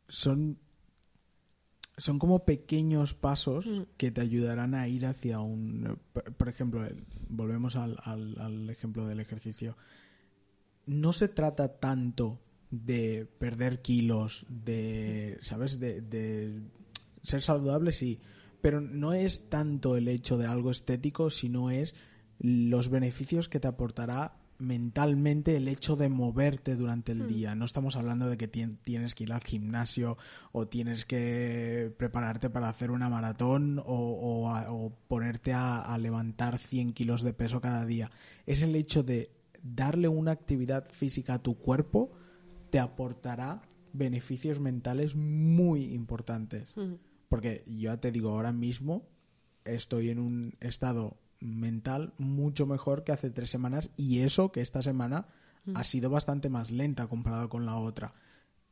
son, 0.08 0.58
son 1.96 2.18
como 2.18 2.44
pequeños 2.44 3.14
pasos 3.14 3.66
que 3.96 4.10
te 4.10 4.20
ayudarán 4.20 4.74
a 4.74 4.86
ir 4.88 5.06
hacia 5.06 5.40
un... 5.40 5.98
Por, 6.36 6.48
ejemplo, 6.48 6.86
volvemos 7.28 7.76
al, 7.76 7.96
al- 8.04 8.38
al 8.38 8.70
ejemplo 8.70 9.06
del 9.06 9.20
ejercicio. 9.20 9.76
No 10.86 11.12
se 11.12 11.28
trata 11.28 11.78
tanto 11.78 12.38
de 12.84 13.26
perder 13.38 13.80
kilos, 13.82 14.44
de, 14.48 15.38
¿sabes? 15.40 15.78
De, 15.80 16.00
de 16.00 16.60
ser 17.22 17.42
saludable, 17.42 17.92
sí, 17.92 18.18
pero 18.60 18.80
no 18.80 19.12
es 19.12 19.48
tanto 19.48 19.96
el 19.96 20.08
hecho 20.08 20.36
de 20.38 20.46
algo 20.46 20.70
estético, 20.70 21.30
sino 21.30 21.70
es 21.70 21.94
los 22.38 22.88
beneficios 22.90 23.48
que 23.48 23.60
te 23.60 23.68
aportará 23.68 24.36
mentalmente 24.58 25.56
el 25.56 25.68
hecho 25.68 25.96
de 25.96 26.08
moverte 26.08 26.76
durante 26.76 27.12
el 27.12 27.26
día. 27.28 27.54
No 27.54 27.64
estamos 27.66 27.94
hablando 27.96 28.28
de 28.30 28.36
que 28.38 28.50
tien- 28.50 28.78
tienes 28.82 29.14
que 29.14 29.24
ir 29.24 29.32
al 29.32 29.42
gimnasio 29.44 30.16
o 30.52 30.66
tienes 30.66 31.04
que 31.04 31.92
prepararte 31.98 32.48
para 32.50 32.68
hacer 32.70 32.90
una 32.90 33.08
maratón 33.10 33.78
o, 33.78 33.84
o 33.84 34.48
a- 34.50 34.72
o 34.72 34.90
ponerte 35.08 35.52
a, 35.52 35.80
a 35.82 35.98
levantar 35.98 36.58
100 36.58 36.92
kilos 36.94 37.22
de 37.22 37.34
peso 37.34 37.60
cada 37.60 37.84
día. 37.84 38.10
Es 38.46 38.62
el 38.62 38.74
hecho 38.76 39.02
de 39.02 39.30
darle 39.62 40.08
una 40.08 40.30
actividad 40.32 40.88
física 40.90 41.34
a 41.34 41.42
tu 41.42 41.56
cuerpo 41.56 42.12
te 42.70 42.78
aportará 42.78 43.62
beneficios 43.92 44.60
mentales 44.60 45.14
muy 45.16 45.92
importantes. 45.94 46.74
Porque 47.28 47.64
yo 47.66 47.90
ya 47.92 47.96
te 48.00 48.12
digo, 48.12 48.30
ahora 48.30 48.52
mismo 48.52 49.08
estoy 49.64 50.10
en 50.10 50.18
un 50.18 50.54
estado 50.60 51.16
mental 51.40 52.14
mucho 52.18 52.66
mejor 52.66 53.04
que 53.04 53.12
hace 53.12 53.30
tres 53.30 53.50
semanas 53.50 53.90
y 53.96 54.20
eso 54.20 54.52
que 54.52 54.60
esta 54.60 54.82
semana 54.82 55.26
ha 55.74 55.82
sido 55.84 56.10
bastante 56.10 56.48
más 56.48 56.70
lenta 56.70 57.08
comparado 57.08 57.48
con 57.48 57.66
la 57.66 57.76
otra. 57.76 58.14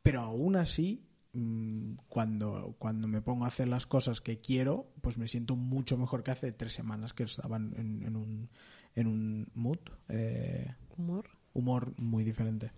Pero 0.01 0.21
aún 0.21 0.55
así, 0.55 1.05
mm, 1.33 1.95
cuando, 2.07 2.75
cuando 2.79 3.07
me 3.07 3.21
pongo 3.21 3.43
a 3.43 3.49
hacer 3.49 3.67
las 3.67 3.85
cosas 3.85 4.21
que 4.21 4.39
quiero, 4.39 4.87
pues 5.01 5.17
me 5.17 5.27
siento 5.27 5.55
mucho 5.57 5.97
mejor 5.97 6.23
que 6.23 6.31
hace 6.31 6.51
tres 6.53 6.73
semanas 6.73 7.13
que 7.13 7.23
estaba 7.23 7.57
en 7.57 8.15
un, 8.15 8.49
en 8.95 9.07
un 9.07 9.47
mood, 9.53 9.79
eh, 10.07 10.73
Humor. 10.97 11.27
humor 11.53 11.93
muy 11.97 12.23
diferente. 12.23 12.71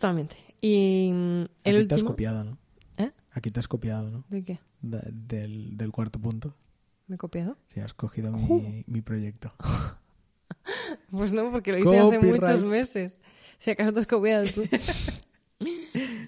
Totalmente. 0.00 0.36
Y 0.62 1.10
mm, 1.12 1.42
el 1.64 1.76
Aquí 1.76 1.86
te 1.86 1.94
has 1.94 2.00
último... 2.00 2.10
copiado, 2.12 2.44
¿no? 2.44 2.58
¿Eh? 2.96 3.10
Aquí 3.32 3.50
te 3.50 3.60
has 3.60 3.68
copiado, 3.68 4.10
¿no? 4.10 4.24
¿De 4.30 4.42
qué? 4.42 4.58
Del, 4.80 5.76
del 5.76 5.92
cuarto 5.92 6.18
punto. 6.18 6.56
¿Me 7.06 7.16
he 7.16 7.18
copiado? 7.18 7.58
Sí, 7.68 7.80
has 7.80 7.92
cogido 7.92 8.32
mi, 8.32 8.82
mi 8.86 9.02
proyecto. 9.02 9.52
Pues 11.10 11.32
no, 11.32 11.50
porque 11.50 11.72
lo 11.72 11.78
hice 11.78 11.98
hace 11.98 12.18
muchos 12.20 12.64
meses. 12.64 13.20
Si 13.58 13.70
acaso 13.70 13.92
te 13.92 14.00
has 14.00 14.06
copiado 14.06 14.44
tú. 14.46 14.62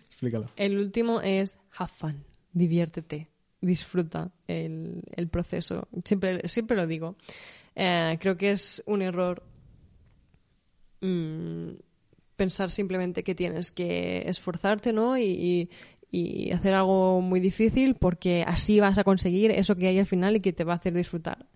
Explícalo. 0.07 0.47
El 0.57 0.79
último 0.79 1.21
es 1.21 1.59
have 1.77 1.93
fun, 1.93 2.25
diviértete, 2.53 3.29
disfruta 3.61 4.33
el, 4.49 5.03
el 5.15 5.29
proceso. 5.29 5.89
Siempre, 6.05 6.47
siempre 6.49 6.77
lo 6.77 6.87
digo. 6.87 7.17
Eh, 7.75 8.17
creo 8.21 8.37
que 8.37 8.53
es 8.53 8.83
un 8.87 9.03
error 9.03 9.43
mm, 11.01 11.71
pensar 12.43 12.71
simplemente 12.71 13.23
que 13.23 13.35
tienes 13.35 13.73
que 13.73 14.23
esforzarte, 14.27 14.93
¿no? 14.93 15.17
Y, 15.17 15.25
y- 15.25 15.69
y 16.15 16.51
hacer 16.53 16.75
algo 16.75 17.21
muy 17.23 17.41
difícil 17.41 17.95
porque 17.95 18.45
así 18.47 18.81
vas 18.81 18.99
a 18.99 19.05
conseguir 19.05 19.51
eso 19.51 19.77
que 19.77 19.87
hay 19.89 19.99
al 19.99 20.05
final 20.07 20.37
y 20.37 20.41
que 20.41 20.53
te 20.53 20.65
va 20.65 20.75
a 20.75 20.77
hacer 20.77 20.93
disfrutar. 20.93 21.47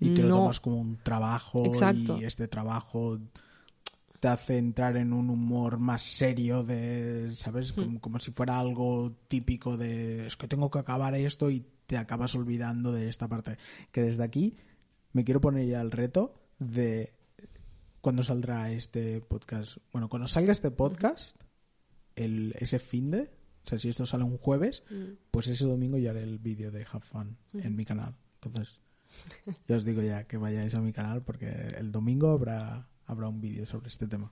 Y 0.00 0.10
te 0.10 0.22
lo 0.22 0.30
tomas 0.30 0.58
como 0.58 0.80
un 0.80 0.96
trabajo 1.04 1.64
Exacto. 1.64 2.18
y 2.18 2.24
este 2.24 2.48
trabajo 2.48 3.20
te 4.18 4.26
hace 4.28 4.58
entrar 4.58 4.96
en 4.96 5.12
un 5.12 5.30
humor 5.30 5.78
más 5.78 6.02
serio 6.02 6.64
de. 6.64 7.30
¿sabes? 7.34 7.72
Como, 7.72 8.00
como 8.00 8.18
si 8.18 8.32
fuera 8.32 8.58
algo 8.58 9.12
típico 9.28 9.76
de 9.76 10.26
es 10.26 10.36
que 10.36 10.48
tengo 10.48 10.68
que 10.70 10.80
acabar 10.80 11.14
esto 11.14 11.50
y 11.50 11.64
te 11.86 11.96
acabas 11.96 12.34
olvidando 12.34 12.90
de 12.92 13.08
esta 13.08 13.28
parte. 13.28 13.56
Que 13.92 14.02
desde 14.02 14.24
aquí 14.24 14.56
me 15.12 15.22
quiero 15.24 15.40
poner 15.40 15.66
ya 15.68 15.80
el 15.80 15.90
reto 15.92 16.34
de 16.58 17.12
cuando 18.02 18.22
saldrá 18.22 18.70
este 18.70 19.22
podcast. 19.22 19.78
Bueno, 19.92 20.10
cuando 20.10 20.28
salga 20.28 20.52
este 20.52 20.70
podcast, 20.70 21.34
el, 22.16 22.54
ese 22.58 22.78
fin 22.78 23.10
de, 23.10 23.30
o 23.64 23.68
sea, 23.68 23.78
si 23.78 23.88
esto 23.88 24.04
sale 24.04 24.24
un 24.24 24.36
jueves, 24.36 24.82
pues 25.30 25.48
ese 25.48 25.64
domingo 25.64 25.96
ya 25.96 26.10
haré 26.10 26.22
el 26.24 26.38
vídeo 26.38 26.70
de 26.70 26.84
Have 26.92 27.04
Fun 27.06 27.38
en 27.54 27.74
mi 27.74 27.86
canal. 27.86 28.14
Entonces, 28.42 28.80
ya 29.68 29.76
os 29.76 29.84
digo 29.84 30.02
ya 30.02 30.24
que 30.24 30.36
vayáis 30.36 30.74
a 30.74 30.80
mi 30.80 30.92
canal 30.92 31.22
porque 31.22 31.46
el 31.78 31.90
domingo 31.92 32.30
habrá, 32.32 32.86
habrá 33.06 33.28
un 33.28 33.40
vídeo 33.40 33.64
sobre 33.64 33.88
este 33.88 34.06
tema. 34.06 34.30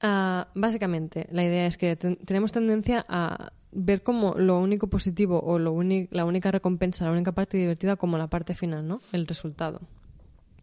Ah, 0.00 0.48
básicamente, 0.54 1.26
la 1.32 1.44
idea 1.44 1.66
es 1.66 1.76
que 1.76 1.96
ten- 1.96 2.16
tenemos 2.24 2.52
tendencia 2.52 3.04
a 3.08 3.52
ver 3.72 4.02
como 4.02 4.34
lo 4.34 4.58
único 4.58 4.88
positivo 4.88 5.40
o 5.40 5.58
lo 5.58 5.76
la 6.10 6.24
única 6.24 6.50
recompensa, 6.50 7.04
la 7.04 7.12
única 7.12 7.32
parte 7.32 7.58
divertida 7.58 7.96
como 7.96 8.16
la 8.16 8.28
parte 8.28 8.54
final, 8.54 8.86
¿no? 8.86 9.00
El 9.12 9.26
resultado. 9.26 9.80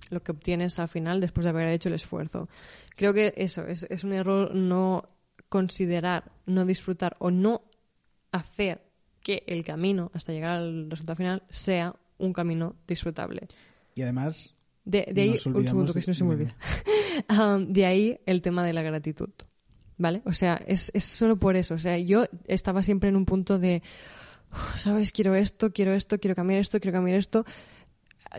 Lo 0.09 0.21
que 0.21 0.31
obtienes 0.31 0.77
al 0.79 0.87
final 0.87 1.19
después 1.19 1.43
de 1.45 1.49
haber 1.49 1.67
hecho 1.69 1.89
el 1.89 1.95
esfuerzo. 1.95 2.47
Creo 2.95 3.13
que 3.13 3.33
eso 3.37 3.65
es, 3.65 3.87
es 3.89 4.03
un 4.03 4.13
error 4.13 4.53
no 4.53 5.09
considerar, 5.49 6.31
no 6.45 6.65
disfrutar 6.65 7.15
o 7.19 7.31
no 7.31 7.61
hacer 8.31 8.81
que 9.21 9.43
el 9.47 9.63
camino 9.63 10.11
hasta 10.13 10.31
llegar 10.33 10.51
al 10.51 10.89
resultado 10.89 11.15
final 11.17 11.43
sea 11.49 11.95
un 12.17 12.33
camino 12.33 12.75
disfrutable. 12.87 13.47
Y 13.95 14.01
además, 14.03 14.53
De, 14.83 15.07
de 15.11 15.21
ahí, 15.21 15.31
Nos 15.31 15.45
un 15.47 15.67
segundo 15.67 15.93
que 15.93 16.01
si 16.01 16.11
no 16.11 16.13
se 16.13 16.23
me 16.23 16.31
olvida. 16.31 16.55
Um, 17.29 17.71
de 17.71 17.85
ahí 17.85 18.19
el 18.25 18.41
tema 18.41 18.65
de 18.65 18.73
la 18.73 18.81
gratitud. 18.81 19.29
¿Vale? 19.97 20.21
O 20.25 20.33
sea, 20.33 20.61
es, 20.67 20.91
es 20.93 21.05
solo 21.05 21.37
por 21.37 21.55
eso. 21.55 21.75
O 21.75 21.77
sea, 21.77 21.97
yo 21.97 22.25
estaba 22.45 22.83
siempre 22.83 23.07
en 23.07 23.15
un 23.15 23.25
punto 23.25 23.57
de, 23.57 23.81
"Uf, 24.51 24.77
¿sabes? 24.77 25.13
Quiero 25.13 25.33
esto, 25.33 25.71
quiero 25.71 25.93
esto, 25.93 26.19
quiero 26.19 26.35
cambiar 26.35 26.59
esto, 26.59 26.81
quiero 26.81 26.97
cambiar 26.97 27.17
esto. 27.17 27.45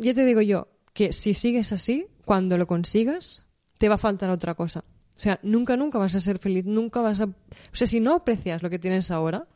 Ya 0.03 0.13
te 0.13 0.27
digo 0.27 0.43
yo 0.43 0.69
que 0.97 1.13
si 1.13 1.35
sigues 1.35 1.73
así, 1.73 2.07
cuando 2.25 2.57
lo 2.57 2.67
consigas, 2.67 3.43
te 3.77 3.91
va 3.91 3.97
a 3.97 3.99
faltar 3.99 4.31
otra 4.31 4.55
cosa. 4.55 4.83
O 5.15 5.19
sea, 5.19 5.39
nunca, 5.43 5.77
nunca 5.77 5.99
vas 5.99 6.15
a 6.15 6.21
ser 6.21 6.39
feliz, 6.39 6.65
nunca 6.65 7.03
vas 7.03 7.21
a... 7.21 7.25
O 7.27 7.35
sea, 7.73 7.87
si 7.87 8.01
no 8.01 8.15
aprecias 8.15 8.63
lo 8.63 8.71
que 8.71 8.79
tienes 8.79 9.11
ahora, 9.11 9.47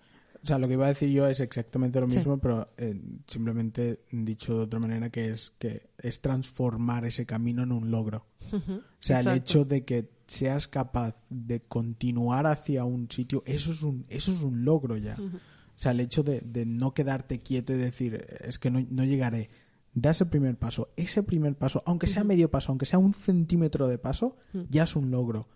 O 0.42 0.47
sea, 0.47 0.59
lo 0.59 0.66
que 0.68 0.75
iba 0.75 0.85
a 0.85 0.88
decir 0.90 1.09
yo 1.11 1.26
es 1.26 1.40
exactamente 1.40 1.99
lo 1.99 2.09
Sí. 2.11 2.18
mismo, 2.18 2.38
pero 2.38 2.68
eh, 2.76 2.94
simplemente 3.26 4.00
dicho 4.12 4.54
de 4.54 4.64
otra 4.64 4.80
manera 4.80 5.09
que 5.09 5.30
es 5.30 5.52
que 5.59 5.88
es 5.99 6.20
transformar 6.20 7.06
ese 7.06 7.25
camino 7.25 7.62
en 7.62 7.73
un 7.73 7.90
logro. 7.90 8.26
O 8.52 8.61
sea, 9.00 9.20
el 9.20 9.28
hecho 9.28 9.64
de 9.64 9.85
que 9.87 10.11
seas 10.26 10.68
capaz 10.68 11.14
de 11.30 11.61
continuar 11.61 12.47
hacia 12.47 12.85
un 12.85 13.11
sitio, 13.11 13.42
eso 13.47 13.73
es 13.73 13.82
un, 13.82 14.04
eso 14.11 14.32
es 14.32 14.42
un 14.42 14.64
logro 14.64 14.97
ya. 14.99 15.16
O 15.18 15.82
sea, 15.82 15.92
el 15.92 16.00
hecho 16.00 16.23
de, 16.23 16.40
de 16.44 16.66
no 16.66 16.92
quedarte 16.92 17.38
quieto 17.38 17.73
y 17.73 17.76
decir, 17.76 18.26
es 18.40 18.59
que 18.59 18.70
no, 18.70 18.85
no 18.90 19.04
llegaré. 19.04 19.49
Das 19.92 20.20
el 20.20 20.28
primer 20.28 20.56
paso. 20.56 20.88
Ese 20.97 21.23
primer 21.23 21.56
paso, 21.56 21.82
aunque 21.87 22.06
sea 22.06 22.23
medio 22.25 22.50
paso, 22.50 22.70
aunque 22.70 22.87
sea 22.87 22.99
un 22.99 23.12
centímetro 23.12 23.88
de 23.88 23.99
paso, 23.99 24.37
ya 24.68 24.85
es 24.85 24.94
un 24.97 25.11
logro. 25.11 25.49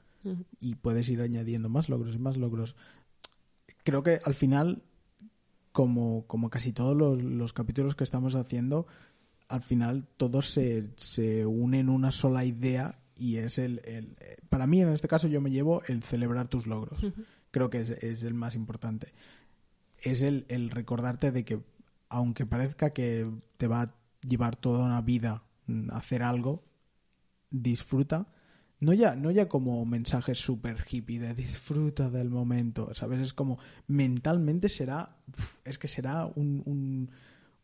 Y 0.61 0.75
puedes 0.77 1.09
ir 1.09 1.21
añadiendo 1.21 1.69
más 1.69 1.89
logros 1.89 2.15
y 2.15 2.19
más 2.19 2.37
logros. 2.37 2.75
Creo 3.85 4.03
que 4.03 4.21
al 4.25 4.35
final, 4.35 4.83
como, 5.73 6.27
como 6.27 6.51
casi 6.51 6.73
todos 6.73 6.97
los, 6.97 7.23
los 7.23 7.53
capítulos 7.53 7.95
que 7.95 8.05
estamos 8.05 8.35
haciendo, 8.35 8.87
al 9.49 9.63
final 9.63 10.07
todos 10.17 10.49
se, 10.51 10.89
se 10.97 11.45
unen 11.47 11.81
en 11.83 11.89
una 11.91 12.11
sola 12.11 12.45
idea 12.45 12.99
y 13.17 13.37
es 13.37 13.59
el, 13.59 13.81
el- 13.85 14.17
Para 14.49 14.67
mí, 14.67 14.81
en 14.81 14.89
este 14.89 15.09
caso, 15.09 15.29
yo 15.29 15.41
me 15.41 15.51
llevo 15.51 15.83
el 15.87 16.03
celebrar 16.03 16.49
tus 16.49 16.67
logros. 16.67 17.05
Creo 17.51 17.71
que 17.71 17.81
es, 17.83 17.91
es 17.91 18.23
el 18.25 18.35
más 18.35 18.55
importante. 18.57 19.13
Es 19.99 20.23
el, 20.23 20.45
el 20.49 20.71
recordarte 20.71 21.31
de 21.31 21.45
que, 21.45 21.61
aunque 22.09 22.47
parezca 22.47 22.91
que 22.91 23.31
te 23.59 23.67
va 23.69 23.83
a 23.83 23.95
llevar 24.27 24.57
toda 24.57 24.85
una 24.85 25.01
vida 25.01 25.45
mm, 25.67 25.91
hacer 25.91 26.23
algo, 26.23 26.65
disfruta. 27.51 28.27
No 28.81 28.93
ya, 28.93 29.15
no 29.17 29.31
ya 29.31 29.49
como 29.49 29.85
mensaje 29.87 30.35
súper 30.35 30.85
hippie 30.91 31.19
de 31.21 31.35
disfruta 31.35 32.11
del 32.11 32.29
momento, 32.29 32.93
¿sabes? 32.95 33.21
Es 33.21 33.33
como 33.33 33.59
mentalmente 33.87 34.69
será, 34.69 35.17
es 35.65 35.79
que 35.79 35.89
será 35.89 36.27
un, 36.27 36.63
un, 36.67 37.11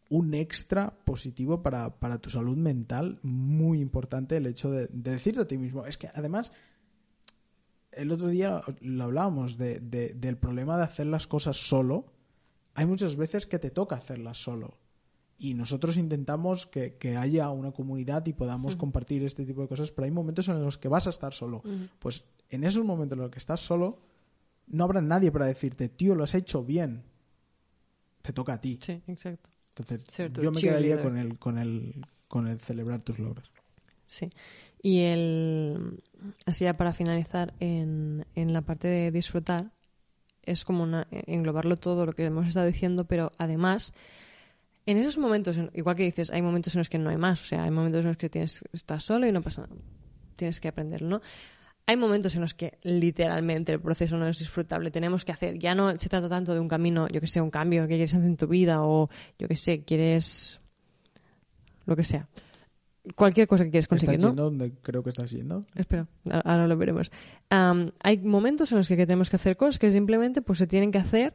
un 0.08 0.34
extra 0.34 0.90
positivo 1.04 1.62
para, 1.62 1.98
para 1.98 2.18
tu 2.18 2.30
salud 2.30 2.56
mental 2.56 3.18
muy 3.22 3.80
importante 3.80 4.36
el 4.36 4.46
hecho 4.46 4.70
de, 4.70 4.86
de 4.86 5.10
decirte 5.12 5.40
a 5.40 5.46
ti 5.46 5.58
mismo. 5.58 5.84
Es 5.84 5.98
que 5.98 6.08
además, 6.14 6.52
el 7.92 8.12
otro 8.12 8.28
día 8.28 8.62
lo 8.80 9.04
hablábamos 9.04 9.58
de- 9.58 9.80
del 9.80 10.36
problema 10.38 10.76
de 10.76 10.84
hacer 10.84 11.06
las 11.06 11.26
cosas 11.26 11.56
solo. 11.56 12.06
Hay 12.74 12.86
muchas 12.86 13.16
veces 13.16 13.46
que 13.46 13.58
te 13.58 13.70
toca 13.70 13.96
hacerlas 13.96 14.38
solo. 14.38 14.78
Y 15.42 15.54
nosotros 15.54 15.96
intentamos 15.96 16.66
que, 16.66 16.96
que 16.96 17.16
haya 17.16 17.48
una 17.48 17.72
comunidad 17.72 18.26
y 18.26 18.34
podamos 18.34 18.76
compartir 18.76 19.24
este 19.24 19.46
tipo 19.46 19.62
de 19.62 19.68
cosas, 19.68 19.90
pero 19.90 20.04
hay 20.04 20.10
momentos 20.10 20.48
en 20.48 20.62
los 20.62 20.76
que 20.76 20.88
vas 20.88 21.06
a 21.06 21.10
estar 21.10 21.32
solo. 21.32 21.62
Pues 21.98 22.26
en 22.50 22.62
esos 22.62 22.84
momentos 22.84 23.16
en 23.16 23.22
los 23.22 23.30
que 23.30 23.38
estás 23.38 23.60
solo, 23.60 23.98
no 24.66 24.84
habrá 24.84 25.00
nadie 25.00 25.32
para 25.32 25.46
decirte, 25.46 25.88
tío, 25.88 26.14
lo 26.14 26.24
has 26.24 26.34
hecho 26.34 26.62
bien. 26.62 27.04
Te 28.20 28.34
toca 28.34 28.52
a 28.52 28.60
ti. 28.60 28.78
Sí, 28.82 29.00
exacto. 29.06 29.48
Entonces, 29.78 30.30
yo 30.34 30.52
me 30.52 30.60
quedaría 30.60 30.98
con 30.98 31.16
el, 31.16 31.38
con 31.38 31.56
el, 31.56 32.06
con 32.28 32.46
el 32.46 32.60
celebrar 32.60 33.02
tus 33.02 33.18
logros. 33.18 33.50
Sí. 34.06 34.28
Y 34.82 35.00
el. 35.00 36.02
Así 36.44 36.64
ya 36.64 36.76
para 36.76 36.92
finalizar, 36.92 37.54
en, 37.60 38.26
en 38.34 38.52
la 38.52 38.60
parte 38.60 38.88
de 38.88 39.10
disfrutar, 39.10 39.72
es 40.42 40.64
como 40.64 40.82
una, 40.82 41.06
englobarlo 41.10 41.76
todo 41.76 42.04
lo 42.04 42.12
que 42.12 42.26
hemos 42.26 42.46
estado 42.46 42.66
diciendo, 42.66 43.04
pero 43.04 43.32
además, 43.38 43.94
en 44.90 44.98
esos 44.98 45.18
momentos, 45.18 45.56
en- 45.58 45.70
igual 45.74 45.96
que 45.96 46.04
dices, 46.04 46.30
hay 46.30 46.42
momentos 46.42 46.74
en 46.74 46.78
los 46.80 46.88
que 46.88 46.98
no 46.98 47.10
hay 47.10 47.16
más, 47.16 47.40
o 47.42 47.44
sea, 47.46 47.64
hay 47.64 47.70
momentos 47.70 48.00
en 48.02 48.08
los 48.08 48.16
que 48.16 48.28
tienes, 48.28 48.62
estás 48.72 49.04
solo 49.04 49.26
y 49.26 49.32
no 49.32 49.40
pasa 49.42 49.62
nada. 49.62 49.74
Tienes 50.36 50.60
que 50.60 50.68
aprenderlo, 50.68 51.08
¿no? 51.08 51.20
Hay 51.86 51.96
momentos 51.96 52.34
en 52.36 52.42
los 52.42 52.54
que 52.54 52.78
literalmente 52.82 53.72
el 53.72 53.80
proceso 53.80 54.16
no 54.16 54.28
es 54.28 54.38
disfrutable. 54.38 54.90
Tenemos 54.90 55.24
que 55.24 55.32
hacer, 55.32 55.58
ya 55.58 55.74
no 55.74 55.90
se 55.96 56.08
trata 56.08 56.28
tanto 56.28 56.54
de 56.54 56.60
un 56.60 56.68
camino, 56.68 57.08
yo 57.08 57.20
que 57.20 57.26
sé, 57.26 57.40
un 57.40 57.50
cambio 57.50 57.82
que 57.82 57.88
quieres 57.88 58.14
hacer 58.14 58.26
en 58.26 58.36
tu 58.36 58.46
vida 58.46 58.82
o 58.82 59.08
yo 59.38 59.48
que 59.48 59.56
sé, 59.56 59.82
quieres 59.82 60.60
lo 61.86 61.96
que 61.96 62.04
sea. 62.04 62.28
Cualquier 63.16 63.48
cosa 63.48 63.64
que 63.64 63.70
quieres 63.70 63.88
conseguir, 63.88 64.16
¿Estás 64.16 64.34
¿no? 64.34 64.44
donde 64.44 64.72
creo 64.82 65.02
que 65.02 65.10
estás 65.10 65.30
yendo? 65.30 65.64
Espera, 65.74 66.06
ahora 66.44 66.68
lo 66.68 66.76
veremos. 66.76 67.10
Am, 67.48 67.92
hay 68.02 68.18
momentos 68.18 68.70
en 68.72 68.78
los 68.78 68.86
que 68.86 68.96
tenemos 68.96 69.30
que 69.30 69.36
hacer 69.36 69.56
cosas 69.56 69.78
que 69.78 69.90
simplemente 69.90 70.42
pues 70.42 70.58
se 70.58 70.66
tienen 70.66 70.92
que 70.92 70.98
hacer 70.98 71.34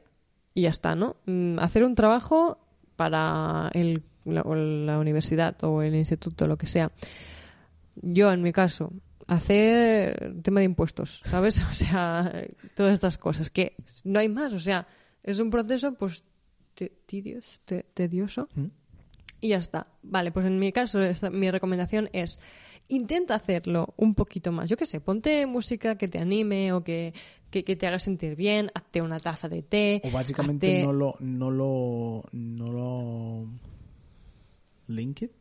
y 0.53 0.62
ya 0.62 0.69
está, 0.69 0.95
¿no? 0.95 1.17
Mm, 1.25 1.57
hacer 1.59 1.83
un 1.83 1.95
trabajo 1.95 2.59
para 2.96 3.70
el- 3.74 4.04
la, 4.25 4.44
la 4.44 5.00
universidad 5.00 5.56
o 5.64 5.82
el 5.82 5.96
instituto, 5.96 6.48
lo 6.48 6.58
que 6.58 6.68
sea. 6.68 6.92
Yo, 8.01 8.31
en 8.31 8.42
mi 8.42 8.51
caso, 8.51 8.92
hacer 9.27 10.36
tema 10.42 10.60
de 10.60 10.66
impuestos, 10.66 11.22
¿sabes? 11.25 11.62
O 11.72 11.74
sea, 11.74 12.31
todas 12.75 12.94
estas 12.94 13.18
cosas 13.18 13.50
que 13.50 13.75
no 14.03 14.20
hay 14.20 14.29
más, 14.29 14.53
o 14.53 14.60
sea, 14.60 14.88
es 15.24 15.40
un 15.40 15.50
proceso 15.50 15.94
pues 15.94 16.24
te- 16.74 16.92
tidios- 17.05 17.62
te- 17.66 17.86
tedioso 17.94 18.50
¿Mm? 18.55 18.66
Y 19.46 19.50
ya 19.50 19.58
está. 19.58 19.88
Vale, 20.03 20.31
pues 20.31 20.46
en 20.46 20.60
mi 20.60 20.72
caso, 20.72 21.01
esta- 21.01 21.29
mi 21.29 21.50
recomendación 21.51 22.10
es 22.14 22.40
intenta 22.88 23.34
hacerlo 23.36 23.94
un 23.98 24.14
poquito 24.14 24.51
más. 24.51 24.70
Yo 24.70 24.77
qué 24.77 24.86
sé, 24.86 25.00
ponte 25.01 25.46
música 25.48 25.98
que 25.98 26.08
te 26.08 26.20
anime 26.20 26.72
o 26.74 26.84
que, 26.84 27.14
que, 27.50 27.64
que 27.64 27.75
te 27.75 27.88
haga 27.88 27.98
sentir 28.00 28.36
bien, 28.36 28.70
hazte 28.75 29.01
una 29.01 29.20
taza 29.20 29.50
de 29.50 29.64
té. 29.64 30.01
O 30.03 30.12
básicamente 30.12 30.68
hazte- 30.81 30.86
no 30.86 30.94
lo, 30.94 31.16
no 31.20 31.50
lo, 31.51 32.24
no 32.31 32.72
lo 32.72 33.48
link 34.88 35.22
it 35.24 35.31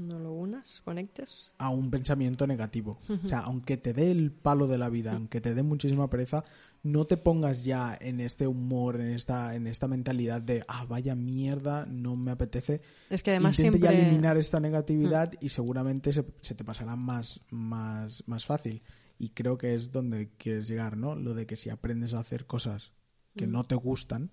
No 0.00 0.18
lo 0.18 0.32
unas, 0.32 0.80
conectes. 0.80 1.52
a 1.58 1.68
un 1.68 1.90
pensamiento 1.90 2.46
negativo. 2.46 2.98
O 3.22 3.28
sea, 3.28 3.40
aunque 3.40 3.76
te 3.76 3.92
dé 3.92 4.10
el 4.10 4.32
palo 4.32 4.66
de 4.66 4.78
la 4.78 4.88
vida, 4.88 5.12
aunque 5.12 5.42
te 5.42 5.54
dé 5.54 5.62
muchísima 5.62 6.08
pereza, 6.08 6.42
no 6.82 7.04
te 7.04 7.18
pongas 7.18 7.64
ya 7.64 7.98
en 8.00 8.20
este 8.20 8.46
humor, 8.46 8.98
en 8.98 9.10
esta, 9.10 9.54
en 9.54 9.66
esta 9.66 9.88
mentalidad 9.88 10.40
de 10.40 10.64
ah, 10.68 10.86
vaya 10.86 11.14
mierda, 11.14 11.84
no 11.84 12.16
me 12.16 12.30
apetece. 12.30 12.80
Es 13.10 13.22
que 13.22 13.32
además 13.32 13.58
Intente 13.58 13.78
siempre... 13.78 13.94
ya 13.94 14.06
eliminar 14.06 14.38
esta 14.38 14.58
negatividad 14.58 15.34
y 15.38 15.50
seguramente 15.50 16.14
se, 16.14 16.24
se 16.40 16.54
te 16.54 16.64
pasará 16.64 16.96
más, 16.96 17.42
más, 17.50 18.24
más 18.26 18.46
fácil. 18.46 18.82
Y 19.18 19.30
creo 19.30 19.58
que 19.58 19.74
es 19.74 19.92
donde 19.92 20.30
quieres 20.38 20.66
llegar, 20.66 20.96
¿no? 20.96 21.14
Lo 21.14 21.34
de 21.34 21.46
que 21.46 21.56
si 21.56 21.68
aprendes 21.68 22.14
a 22.14 22.20
hacer 22.20 22.46
cosas 22.46 22.92
que 23.36 23.46
no 23.46 23.64
te 23.64 23.74
gustan, 23.74 24.30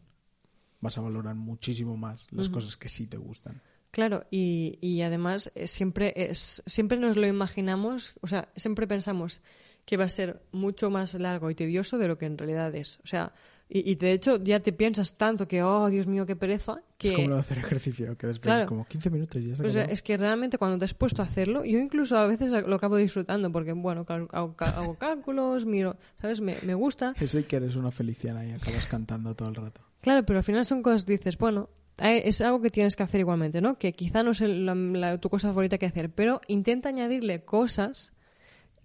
vas 0.79 0.97
a 0.97 1.01
valorar 1.01 1.35
muchísimo 1.35 1.97
más 1.97 2.27
las 2.31 2.47
cosas 2.47 2.77
que 2.77 2.87
sí 2.87 3.05
te 3.05 3.17
gustan. 3.17 3.61
Claro, 3.91 4.25
y, 4.29 4.77
y 4.81 5.01
además 5.01 5.51
eh, 5.55 5.67
siempre 5.67 6.13
es 6.15 6.61
siempre 6.65 6.97
nos 6.99 7.17
lo 7.17 7.25
imaginamos, 7.27 8.13
o 8.21 8.27
sea, 8.27 8.49
siempre 8.55 8.85
pensamos 8.87 9.41
que 9.85 9.97
va 9.97 10.03
a 10.03 10.09
ser 10.09 10.41
mucho 10.51 10.89
más 10.89 11.13
largo 11.13 11.49
y 11.49 11.55
tedioso 11.55 11.97
de 11.97 12.07
lo 12.09 12.17
que 12.17 12.25
en 12.25 12.37
realidad 12.37 12.75
es. 12.75 12.99
O 13.03 13.07
sea, 13.07 13.31
y, 13.69 13.89
y 13.89 13.95
de 13.95 14.11
hecho 14.11 14.41
ya 14.43 14.59
te 14.59 14.73
piensas 14.73 15.17
tanto 15.17 15.47
que, 15.47 15.63
oh, 15.63 15.89
Dios 15.89 16.07
mío, 16.07 16.25
qué 16.25 16.35
pereza, 16.35 16.81
que... 16.97 17.09
Es 17.09 17.15
como 17.15 17.29
lo 17.29 17.35
de 17.35 17.39
hacer 17.39 17.57
ejercicio, 17.59 18.17
que 18.17 18.27
después 18.27 18.41
Claro. 18.45 18.67
como 18.67 18.85
15 18.85 19.09
minutos 19.09 19.41
y 19.41 19.47
ya 19.47 19.55
se 19.55 19.63
O 19.63 19.69
sea, 19.69 19.85
es 19.85 20.01
que 20.01 20.17
realmente 20.17 20.57
cuando 20.57 20.77
te 20.77 20.83
has 20.85 20.93
puesto 20.93 21.21
a 21.21 21.25
hacerlo, 21.25 21.63
yo 21.63 21.79
incluso 21.79 22.17
a 22.17 22.27
veces 22.27 22.51
lo 22.51 22.75
acabo 22.75 22.97
disfrutando 22.97 23.49
porque, 23.51 23.71
bueno, 23.71 24.05
hago, 24.07 24.55
hago 24.59 24.95
cálculos, 24.95 25.65
miro, 25.65 25.95
¿sabes? 26.21 26.41
Me, 26.41 26.57
me 26.63 26.75
gusta. 26.75 27.13
Eso 27.19 27.39
y 27.39 27.43
que 27.43 27.55
eres 27.55 27.77
una 27.77 27.91
feliciana 27.91 28.45
y 28.45 28.51
acabas 28.51 28.85
cantando 28.87 29.35
todo 29.35 29.47
el 29.49 29.55
rato. 29.55 29.81
Claro, 30.01 30.25
pero 30.25 30.39
al 30.39 30.43
final 30.43 30.65
son 30.65 30.83
cosas 30.83 31.05
que 31.05 31.13
dices, 31.13 31.37
bueno, 31.37 31.69
es 31.99 32.41
algo 32.41 32.61
que 32.61 32.69
tienes 32.69 32.95
que 32.95 33.03
hacer 33.03 33.19
igualmente, 33.21 33.61
¿no? 33.61 33.77
Que 33.77 33.93
quizá 33.93 34.23
no 34.23 34.31
es 34.31 34.41
la- 34.41 34.75
la- 34.75 35.17
tu 35.17 35.29
cosa 35.29 35.49
favorita 35.49 35.77
que 35.77 35.85
hacer, 35.87 36.09
pero 36.11 36.41
intenta 36.47 36.89
añadirle 36.89 37.39
cosas 37.43 38.13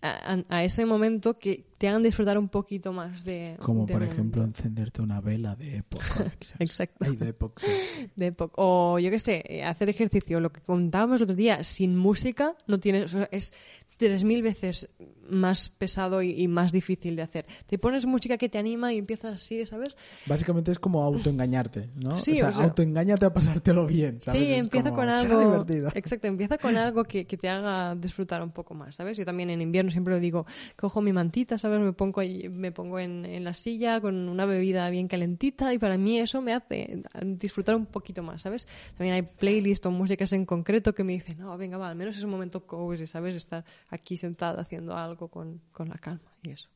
a, 0.01 0.35
a- 0.35 0.45
a 0.49 0.65
ese 0.65 0.85
momento 0.85 1.39
que 1.39 1.65
te 1.79 1.87
hagan 1.89 2.03
disfrutar 2.03 2.37
un 2.37 2.49
poquito 2.49 2.93
más 2.93 3.23
de. 3.25 3.57
Como 3.61 3.87
por 3.87 4.03
ejemplo 4.03 4.43
encenderte 4.43 5.01
una 5.03 5.21
vela 5.21 5.55
de 5.55 5.77
época. 5.77 6.05
Exacto. 6.59 6.97
Ay, 7.05 7.17
de 7.17 7.29
época. 7.29 7.63
sí. 7.65 8.11
de 8.17 8.27
época. 8.27 8.55
O 8.57 8.99
yo 8.99 9.11
qué 9.11 9.19
sé, 9.21 9.45
eh, 9.47 9.63
hacer 9.65 9.89
ejercicio, 9.91 10.41
lo 10.41 10.51
que 10.51 10.61
contábamos 10.61 11.21
el 11.21 11.25
otro 11.25 11.37
día, 11.37 11.63
sin 11.63 11.97
música, 11.97 12.55
no 12.67 12.81
tienes, 12.81 13.15
o 13.15 13.19
sea, 13.19 13.29
es 13.31 13.53
tres 13.99 14.25
mil 14.25 14.43
veces 14.43 14.89
más 15.29 15.69
pesado 15.71 16.23
y, 16.23 16.31
y 16.41 16.49
más 16.49 16.73
difícil 16.73 17.17
de 17.17 17.23
hacer. 17.23 17.47
Te 17.67 17.79
pones 17.79 18.07
música 18.07 18.37
que 18.39 18.49
te 18.49 18.59
anima 18.59 18.93
y 18.93 18.99
empiezas 18.99 19.35
así, 19.35 19.65
¿sabes? 19.67 19.97
Básicamente 20.27 20.71
es 20.71 20.79
como 20.79 21.03
autoengañarte, 21.03 21.91
¿no? 21.97 22.19
Sí, 22.19 22.33
o 22.33 22.37
sea, 22.37 22.49
o 22.49 22.53
sea- 22.53 22.65
autoengañate 22.65 23.25
a 23.25 23.33
pasártelo 23.33 23.87
bien, 23.87 24.21
¿sabes? 24.21 24.41
Sí, 24.43 24.53
Es 24.53 24.65
empieza 24.65 24.91
como, 24.91 25.03
con 25.03 25.13
"Será 25.15 25.35
algo. 25.35 25.39
divertido". 25.39 25.91
Exacto, 25.95 26.27
empieza 26.27 26.59
con 26.59 26.77
algo 26.77 27.05
que, 27.05 27.25
que 27.27 27.37
te 27.37 27.49
haga 27.49 27.95
disfrutar 27.95 28.43
un 28.43 28.51
poco 28.51 28.75
más, 28.75 28.95
¿sabes? 28.97 29.17
Yo 29.17 29.25
también 29.25 29.51
en 29.51 29.61
invierno 29.61 29.91
siempre 29.91 30.15
lo 30.15 30.21
digo, 30.21 30.47
cojo 30.77 31.01
mi 31.01 31.13
mantita, 31.13 31.59
¿sabes? 31.59 31.81
Me 31.81 31.93
pongo 31.93 32.21
ahí, 32.21 32.49
me 32.49 32.73
pongo 32.73 32.99
en, 32.99 33.25
en 33.25 33.45
la 33.45 33.55
silla 33.55 34.01
con 34.01 34.29
una 34.29 34.45
bebida 34.47 34.89
bien 34.91 35.09
calentita 35.09 35.73
y 35.73 35.79
para 35.79 35.97
mí 35.99 36.19
eso 36.19 36.41
me 36.43 36.53
hace 36.55 37.03
disfrutar 37.25 37.77
un 37.77 37.87
poquito 37.87 38.23
más, 38.23 38.43
¿sabes? 38.43 38.67
También 38.97 39.15
hay 39.15 39.23
playlists 39.23 39.87
o 39.87 39.91
músicas 39.91 40.33
en 40.33 40.45
concreto 40.47 40.95
que 40.95 41.05
me 41.05 41.13
dicen, 41.13 41.39
no, 41.39 41.57
venga, 41.57 41.79
va, 41.79 41.89
al 41.91 41.97
menos 41.97 42.17
es 42.17 42.25
un 42.25 42.31
momento 42.31 42.67
cozy, 42.67 43.07
¿sabes? 43.07 43.37
Estar 43.37 43.65
aquí 43.91 44.17
sentada 44.17 44.63
haciendo 44.63 44.97
algo 44.97 45.12
con, 45.17 45.61
con 45.73 45.89
la 45.89 45.97
calma 45.97 46.35
y 46.43 46.51
eso. 46.51 46.69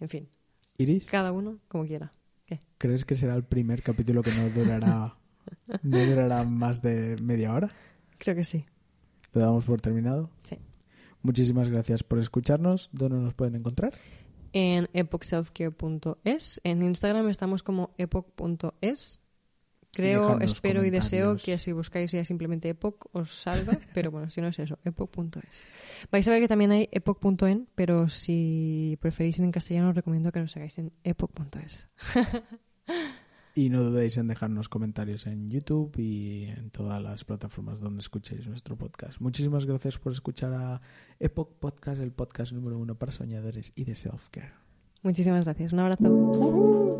En 0.00 0.08
fin, 0.08 0.28
Iris, 0.78 1.06
cada 1.06 1.32
uno 1.32 1.58
como 1.68 1.86
quiera. 1.86 2.10
¿Qué? 2.46 2.60
¿crees 2.78 3.04
que 3.04 3.14
será 3.14 3.34
el 3.34 3.44
primer 3.44 3.82
capítulo 3.82 4.22
que 4.22 4.32
no 4.32 4.48
durará, 4.50 5.16
no 5.82 5.98
durará 6.06 6.44
más 6.44 6.80
de 6.82 7.16
media 7.22 7.52
hora? 7.52 7.68
Creo 8.18 8.34
que 8.34 8.44
sí. 8.44 8.64
Lo 9.32 9.40
damos 9.40 9.64
por 9.64 9.80
terminado. 9.80 10.30
Sí. 10.42 10.58
Muchísimas 11.22 11.68
gracias 11.68 12.02
por 12.02 12.18
escucharnos. 12.18 12.88
¿Dónde 12.92 13.18
nos 13.18 13.34
pueden 13.34 13.56
encontrar? 13.56 13.92
en 14.52 14.88
epochselfcare.es. 14.92 16.60
En 16.64 16.82
Instagram 16.82 17.28
estamos 17.28 17.62
como 17.62 17.94
epoch.es. 17.98 19.22
Creo, 19.92 20.38
espero 20.40 20.84
y 20.84 20.90
deseo 20.90 21.36
que 21.36 21.58
si 21.58 21.72
buscáis 21.72 22.12
ya 22.12 22.24
simplemente 22.24 22.68
Epoch 22.68 23.06
os 23.12 23.32
salga, 23.32 23.78
pero 23.94 24.10
bueno, 24.10 24.30
si 24.30 24.40
no 24.40 24.48
es 24.48 24.58
eso, 24.58 24.78
epoch.es. 24.84 25.66
Vais 26.10 26.28
a 26.28 26.30
ver 26.30 26.40
que 26.40 26.48
también 26.48 26.70
hay 26.70 26.88
epoch.en, 26.92 27.68
pero 27.74 28.08
si 28.08 28.98
preferís 29.00 29.38
en 29.40 29.50
castellano 29.50 29.90
os 29.90 29.96
recomiendo 29.96 30.30
que 30.30 30.40
nos 30.40 30.56
hagáis 30.56 30.78
en 30.78 30.92
epoch.es. 31.04 31.88
Y 33.58 33.70
no 33.70 33.82
dudéis 33.82 34.16
en 34.18 34.28
dejarnos 34.28 34.68
comentarios 34.68 35.26
en 35.26 35.50
YouTube 35.50 35.98
y 35.98 36.44
en 36.44 36.70
todas 36.70 37.02
las 37.02 37.24
plataformas 37.24 37.80
donde 37.80 37.98
escuchéis 37.98 38.46
nuestro 38.46 38.78
podcast. 38.78 39.20
Muchísimas 39.20 39.66
gracias 39.66 39.98
por 39.98 40.12
escuchar 40.12 40.52
a 40.52 40.80
Epoch 41.18 41.54
Podcast, 41.58 42.00
el 42.00 42.12
podcast 42.12 42.52
número 42.52 42.78
uno 42.78 42.94
para 42.94 43.10
soñadores 43.10 43.72
y 43.74 43.82
de 43.82 43.96
self-care. 43.96 44.52
Muchísimas 45.02 45.44
gracias. 45.44 45.72
Un 45.72 45.80
abrazo. 45.80 46.98